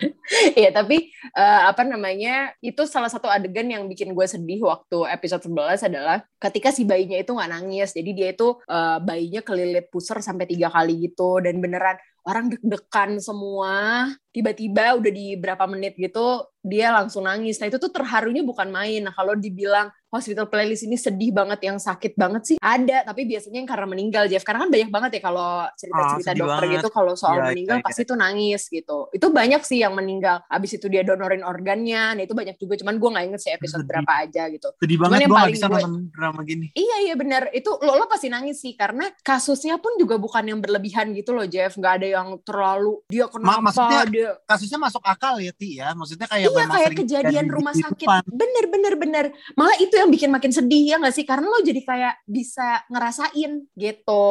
Iya, 0.58 0.74
tapi 0.74 1.08
eh, 1.32 1.60
apa 1.68 1.82
namanya? 1.86 2.50
Itu 2.58 2.84
salah 2.88 3.08
satu 3.08 3.30
adegan 3.30 3.68
yang 3.70 3.86
bikin 3.86 4.10
gue 4.10 4.26
sedih 4.26 4.64
waktu 4.66 5.06
episode 5.08 5.46
11 5.46 5.86
adalah 5.86 6.18
ketika 6.36 6.74
si 6.74 6.82
bayinya 6.82 7.16
itu 7.16 7.30
nggak 7.30 7.52
nangis. 7.52 7.94
Jadi 7.94 8.10
dia 8.12 8.28
itu 8.34 8.56
eh, 8.66 8.98
bayinya 9.00 9.40
kelilit 9.44 9.86
pusar 9.88 10.18
sampai 10.20 10.48
tiga 10.48 10.68
kali 10.68 11.12
gitu 11.12 11.38
dan 11.40 11.60
beneran 11.60 11.96
orang 12.26 12.50
deg-degan 12.50 13.22
semua. 13.22 14.10
Tiba-tiba 14.34 14.98
udah 14.98 15.12
di 15.14 15.38
berapa 15.38 15.64
menit 15.70 15.94
gitu 15.94 16.42
dia 16.60 16.90
langsung 16.90 17.24
nangis. 17.24 17.62
Nah 17.62 17.70
itu 17.70 17.78
tuh 17.78 17.94
terharunya 17.94 18.42
bukan 18.42 18.68
main. 18.68 19.06
Nah 19.06 19.14
kalau 19.14 19.38
dibilang 19.38 19.88
hospital 20.16 20.46
playlist 20.46 20.82
ini 20.82 20.96
sedih 20.96 21.30
banget 21.30 21.60
yang 21.62 21.76
sakit 21.76 22.12
banget 22.14 22.42
sih. 22.44 22.56
Ada 22.58 23.04
tapi 23.04 23.24
biasanya 23.24 23.58
yang 23.58 23.68
karena 23.68 23.86
meninggal 23.86 24.24
Jeff. 24.26 24.42
Karena 24.42 24.64
kan 24.64 24.70
banyak 24.70 24.88
banget 24.88 25.10
ya 25.12 25.22
kalau 25.22 25.50
cerita-cerita 25.72 26.16
Ah, 26.16 26.24
sedih 26.24 26.40
dokter 26.40 26.62
banget. 26.62 26.74
gitu 26.76 26.88
kalau 26.90 27.12
soal 27.14 27.36
Iya, 27.36 27.44
meninggal 27.50 27.76
iya, 27.76 27.80
iya. 27.80 27.86
pasti 27.86 28.02
tuh 28.02 28.16
nangis 28.16 28.62
gitu. 28.66 28.98
Itu 29.10 29.26
banyak 29.28 29.62
sih 29.62 29.78
yang 29.78 29.92
meninggal. 29.92 30.42
Abis 30.46 30.70
itu 30.74 30.86
dia 30.86 31.02
donorin 31.02 31.42
organnya 31.42 31.76
nah 32.12 32.22
itu 32.22 32.32
banyak 32.32 32.56
juga. 32.56 32.74
Cuman 32.76 32.96
gue 32.96 33.08
nggak 33.08 33.24
inget 33.26 33.40
sih 33.40 33.52
episode 33.52 33.82
Sedih. 33.82 33.90
berapa 33.90 34.12
aja 34.18 34.42
gitu. 34.48 34.68
Sedih 34.74 34.96
Cuman 34.96 35.04
banget 35.06 35.20
yang 35.20 35.30
paling 35.32 35.54
bisa 35.54 35.66
gue- 35.66 35.74
nonton 35.78 35.92
drama 36.10 36.40
gini. 36.42 36.66
Iya 36.72 36.96
iya 37.02 37.14
benar 37.14 37.42
itu 37.50 37.70
lo 37.76 37.92
lo 37.94 38.06
pasti 38.06 38.26
nangis 38.26 38.56
sih 38.58 38.72
karena 38.72 39.06
kasusnya 39.20 39.76
pun 39.76 39.94
juga 39.94 40.16
bukan 40.16 40.44
yang 40.44 40.58
berlebihan 40.58 41.12
gitu 41.12 41.30
loh 41.30 41.44
Jeff. 41.44 41.74
Nggak 41.74 41.92
ada 41.94 42.06
yang 42.12 42.28
terlalu 42.40 43.02
dia 43.06 43.26
kenapa 43.26 43.60
maksudnya 43.60 44.00
dia 44.06 44.28
Kasusnya 44.46 44.78
masuk 44.78 45.02
akal 45.02 45.36
ya, 45.36 45.50
Ti 45.50 45.68
ya. 45.76 45.88
Maksudnya 45.92 46.26
kayak 46.26 46.46
iya 46.46 46.64
kayak 46.66 46.92
kejadian 46.96 47.46
rumah 47.46 47.72
sakit. 47.72 48.06
bener 48.26 48.64
bener 48.66 48.94
bener. 48.94 49.24
Malah 49.52 49.76
itu 49.76 49.92
yang 49.92 50.05
bikin 50.12 50.30
makin 50.32 50.52
sedih 50.54 50.94
ya 50.94 50.96
nggak 51.00 51.14
sih? 51.14 51.24
Karena 51.28 51.46
lo 51.50 51.60
jadi 51.62 51.80
kayak 51.82 52.14
bisa 52.26 52.84
ngerasain 52.90 53.52
gitu 53.76 54.26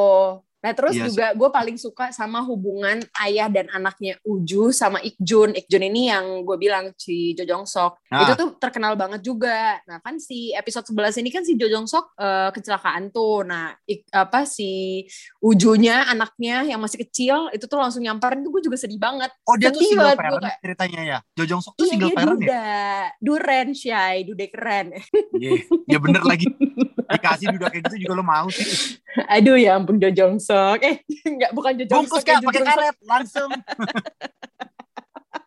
Nah 0.66 0.74
terus 0.74 0.98
Iya 0.98 1.06
sih. 1.06 1.14
juga 1.14 1.28
gue 1.32 1.50
paling 1.52 1.78
suka 1.78 2.10
sama 2.10 2.42
hubungan 2.42 2.98
ayah 3.22 3.46
dan 3.46 3.70
anaknya 3.70 4.18
Uju 4.26 4.74
sama 4.74 4.98
Ikjun. 4.98 5.54
Ikjun 5.54 5.84
ini 5.84 6.10
yang 6.10 6.42
gue 6.42 6.58
bilang 6.58 6.90
si 6.96 7.32
Jo 7.32 7.46
Jong 7.46 7.64
Sok. 7.64 8.02
Nah. 8.10 8.26
Itu 8.26 8.34
tuh 8.34 8.50
terkenal 8.58 8.96
banget 8.96 9.22
juga. 9.22 9.78
Nah 9.84 10.02
kan 10.02 10.18
si 10.18 10.50
episode 10.52 10.90
11 10.90 11.22
ini 11.22 11.30
kan 11.30 11.46
si 11.46 11.54
Jo 11.54 11.70
Jong 11.70 11.86
Sok 11.86 12.18
eh, 12.18 12.50
kecelakaan 12.50 13.10
tuh. 13.10 13.46
Nah 13.46 13.78
ik- 13.86 14.10
apa 14.10 14.42
si 14.44 15.06
Ujunya 15.40 16.02
anaknya 16.06 16.66
yang 16.66 16.80
masih 16.80 16.98
kecil 17.00 17.52
itu 17.52 17.64
tuh 17.64 17.78
langsung 17.78 18.02
nyamperin 18.02 18.42
tuh 18.42 18.50
gue 18.52 18.64
juga 18.64 18.76
sedih 18.76 18.98
banget. 18.98 19.30
Oh 19.44 19.54
dia 19.54 19.70
tuh 19.70 19.78
Sedih 19.78 19.94
single 19.94 20.18
parent 20.18 20.42
kayak- 20.42 20.60
ceritanya 20.60 21.02
ya. 21.06 21.18
Jojong 21.36 21.62
Sok 21.62 21.74
tuh 21.76 21.86
Iya 21.86 21.92
single 21.92 22.10
dia 22.10 22.18
parent 22.18 22.32
ya. 22.32 22.40
duda, 22.42 22.66
duren 23.22 23.68
Syai, 23.72 24.18
dude 24.24 24.48
keren. 24.48 24.88
Iya, 25.32 25.52
ya 25.86 25.98
bener 26.00 26.24
lagi. 26.24 26.48
Dikasih 27.06 27.48
duda 27.56 27.68
kayak 27.70 27.84
gitu 27.90 27.96
juga 28.08 28.14
lo 28.18 28.24
mau 28.26 28.48
sih. 28.50 28.98
Aduh 29.30 29.56
ya 29.56 29.78
ampun 29.78 30.02
Jo 30.02 30.10
Jong 30.12 30.42
Sok. 30.42 30.80
Eh 30.84 30.96
enggak 31.32 31.52
bukan 31.54 31.72
Jo 31.80 31.86
Jong 31.86 32.06
Bungkus 32.06 32.22
Sok. 32.22 32.28
ya, 32.28 32.36
kak, 32.38 32.42
Jo 32.42 32.48
pakai 32.50 32.64
karet 32.66 32.98
langsung. 33.06 33.50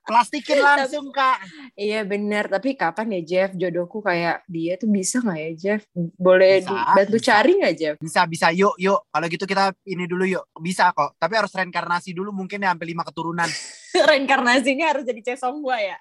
Plastikin 0.08 0.56
langsung 0.64 1.12
kak. 1.12 1.44
Iya 1.76 2.00
benar, 2.02 2.48
tapi 2.48 2.72
kapan 2.72 3.12
ya 3.12 3.22
Jeff 3.22 3.50
jodohku 3.52 4.00
kayak 4.00 4.40
dia 4.48 4.74
tuh 4.74 4.88
bisa 4.88 5.20
nggak 5.20 5.36
ya 5.38 5.52
Jeff? 5.52 5.82
Boleh 6.16 6.64
Bisa, 6.64 6.72
dibantu 6.72 7.16
bisa. 7.20 7.26
cari 7.28 7.52
nggak 7.60 7.74
Jeff? 7.76 7.94
Bisa 8.00 8.20
bisa 8.24 8.48
yuk 8.50 8.72
yuk. 8.80 9.04
Kalau 9.06 9.26
gitu 9.28 9.44
kita 9.44 9.64
ini 9.84 10.08
dulu 10.08 10.24
yuk. 10.24 10.48
Bisa 10.56 10.90
kok. 10.90 11.12
Tapi 11.14 11.32
harus 11.36 11.52
reinkarnasi 11.52 12.16
dulu 12.16 12.32
mungkin 12.32 12.64
ya 12.64 12.72
sampai 12.72 12.88
lima 12.88 13.04
keturunan. 13.04 13.48
Reinkarnasinya 14.08 14.86
harus 14.88 15.04
jadi 15.04 15.20
Cesong 15.22 15.60
gua 15.60 15.76
ya. 15.76 15.96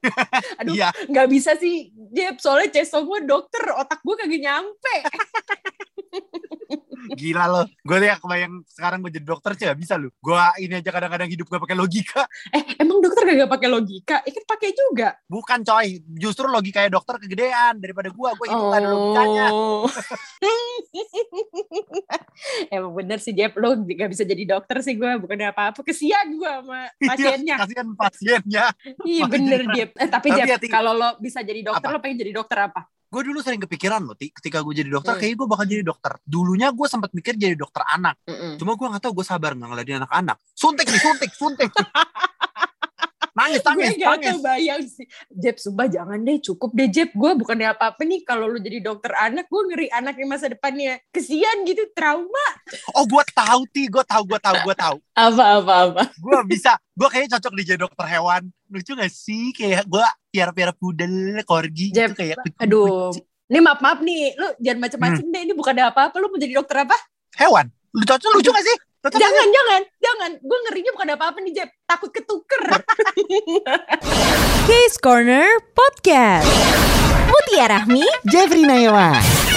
Aduh, 0.64 0.72
Iya. 0.72 0.88
nggak 1.08 1.28
bisa 1.28 1.52
sih 1.56 1.92
Jeff, 2.10 2.40
soalnya 2.40 2.80
Cesong 2.80 3.04
gua 3.04 3.20
dokter, 3.20 3.60
otak 3.76 4.00
gua 4.00 4.16
kagak 4.16 4.40
nyampe. 4.40 4.94
Gila 7.10 7.44
lo. 7.46 7.62
Gue 7.82 7.98
liat 7.98 8.18
kebayang 8.18 8.62
sekarang 8.66 8.98
gue 9.02 9.10
jadi 9.10 9.26
dokter 9.26 9.50
sih 9.54 9.64
gak 9.66 9.78
bisa 9.78 9.94
lo. 9.96 10.10
Gue 10.18 10.38
ini 10.60 10.78
aja 10.78 10.90
kadang-kadang 10.90 11.26
hidup 11.26 11.46
gue 11.46 11.58
pakai 11.58 11.76
logika. 11.76 12.22
Eh, 12.50 12.62
emang 12.78 13.02
dokter 13.02 13.22
kagak 13.26 13.50
pakai 13.50 13.68
logika? 13.68 14.16
Ikan 14.22 14.44
pakai 14.46 14.70
juga. 14.72 15.08
Bukan 15.26 15.58
coy. 15.62 16.00
Justru 16.16 16.46
logikanya 16.46 16.90
dokter 16.90 17.18
kegedean 17.18 17.78
daripada 17.78 18.08
gue. 18.08 18.30
Gue 18.36 18.46
hidup 18.46 18.66
gak 18.70 18.80
ada 18.80 18.88
logikanya. 18.88 19.46
Oh. 19.50 19.86
Emang 22.72 22.92
bener 22.96 23.18
sih 23.20 23.36
Jeff, 23.36 23.52
lo 23.58 23.76
gak 23.76 24.10
bisa 24.10 24.24
jadi 24.24 24.42
dokter 24.46 24.80
sih 24.80 24.96
gue, 24.96 25.10
bukan 25.20 25.36
apa-apa. 25.50 25.80
Kesian 25.84 26.38
gue 26.38 26.48
sama 26.48 26.88
pasiennya. 27.10 27.56
Kasihan 27.60 27.88
pasiennya. 27.94 28.64
Iya 29.04 29.24
bener 29.28 29.60
kan. 29.66 29.74
Jeff. 29.76 29.90
Eh, 29.96 30.08
tapi 30.08 30.28
Tapi 30.30 30.46
Jeff, 30.46 30.60
kalau 30.70 30.92
lo 30.94 31.18
bisa 31.18 31.42
jadi 31.42 31.60
dokter, 31.64 31.88
Apa? 31.90 31.96
lo 31.96 32.00
pengen 32.00 32.18
jadi 32.22 32.32
dokter 32.32 32.58
apa? 32.70 32.86
Gue 33.10 33.26
dulu 33.26 33.42
sering 33.42 33.58
kepikiran 33.58 34.06
loh, 34.06 34.14
Ti. 34.14 34.30
Ketika 34.30 34.62
gue 34.62 34.70
jadi 34.70 34.86
dokter, 34.86 35.18
Hmm. 35.18 35.20
kayaknya 35.20 35.36
gue 35.42 35.48
bakal 35.50 35.66
jadi 35.66 35.82
dokter. 35.82 36.12
Dulunya 36.22 36.70
gue 36.70 36.86
sempat 36.86 37.10
mikir 37.10 37.34
jadi 37.34 37.58
dokter 37.58 37.82
anak. 37.90 38.14
Mm-mm. 38.22 38.54
Cuma 38.54 38.78
gue 38.78 38.86
gak 38.86 39.02
tahu 39.02 39.18
gue 39.18 39.26
sabar 39.26 39.58
nggak 39.58 39.66
ngeliatin 39.66 39.98
anak-anak. 40.06 40.38
Suntik 40.54 40.86
nih, 40.86 41.02
suntik, 41.02 41.30
suntik. 41.34 41.70
nangis, 43.40 43.60
nangis, 43.62 43.88
gue 43.88 43.96
gak 43.96 44.10
nangis. 44.12 44.32
kebayang 44.36 44.82
sih. 44.84 45.06
Jeb, 45.30 45.56
sumpah 45.56 45.86
jangan 45.86 46.18
deh, 46.18 46.36
cukup 46.38 46.70
deh 46.70 46.86
Jeb. 46.86 47.08
Gue 47.10 47.32
bukannya 47.34 47.68
apa-apa 47.70 48.02
nih 48.02 48.20
kalau 48.20 48.44
lo 48.44 48.56
jadi 48.56 48.78
dokter 48.78 49.10
anak, 49.10 49.46
gue 49.46 49.62
ngeri 49.66 49.88
anaknya 49.88 50.26
masa 50.26 50.46
depannya. 50.46 51.00
Kesian 51.08 51.64
gitu, 51.64 51.88
trauma. 51.90 52.46
Oh, 52.92 53.02
gue 53.02 53.24
tahu 53.26 53.64
Ti, 53.66 53.88
gue 53.88 54.04
tahu, 54.04 54.22
gue 54.26 54.38
tahu, 54.38 54.56
gue 54.62 54.74
tahu. 54.74 54.96
Apa-apa-apa. 55.16 56.12
Gue 56.14 56.38
bisa, 56.44 56.76
gue 56.90 57.08
kayaknya 57.08 57.36
cocok 57.36 57.52
di 57.54 57.62
jadi 57.64 57.80
dokter 57.80 58.06
hewan. 58.06 58.42
Lucu 58.68 58.92
gak 58.92 59.08
sih? 59.08 59.50
Kayak 59.50 59.88
gue 59.88 60.04
piara-piara 60.28 60.70
pudel, 60.70 61.40
corgi 61.42 61.90
Jeb, 61.90 62.12
gitu 62.12 62.20
kayak. 62.20 62.36
Aduh. 62.58 63.10
kucing. 63.10 63.24
Ini 63.46 63.58
maaf-maaf 63.58 63.98
nih, 64.00 64.38
lo 64.38 64.54
jangan 64.62 64.78
macem-macem 64.80 65.24
Hmm. 65.26 65.32
deh. 65.34 65.40
Ini 65.42 65.52
bukan 65.54 65.72
ada 65.74 65.90
apa-apa, 65.90 66.16
lo 66.16 66.30
mau 66.30 66.38
jadi 66.38 66.54
dokter 66.54 66.84
apa? 66.84 66.94
Hewan. 67.34 67.66
Lu 67.90 68.04
cocok, 68.04 68.30
lucu 68.30 68.46
gak 68.48 68.62
sih? 68.62 68.76
Gak 69.00 69.16
Jangan, 69.16 69.48
jangan, 69.48 69.82
jangan. 69.96 70.30
Gue 70.44 70.58
ngerinya 70.68 70.92
bukan 70.92 71.08
ada 71.08 71.16
apa-apa 71.16 71.40
nih, 71.40 71.56
Jeb. 71.56 71.72
Takut 71.88 72.12
ketuker. 72.12 72.60
Case 74.68 75.00
Corner 75.00 75.48
Podcast. 75.72 76.44
Mutia 77.24 77.64
Rahmi, 77.72 78.04
Jeffrey 78.28 78.68
Nayawan. 78.68 79.49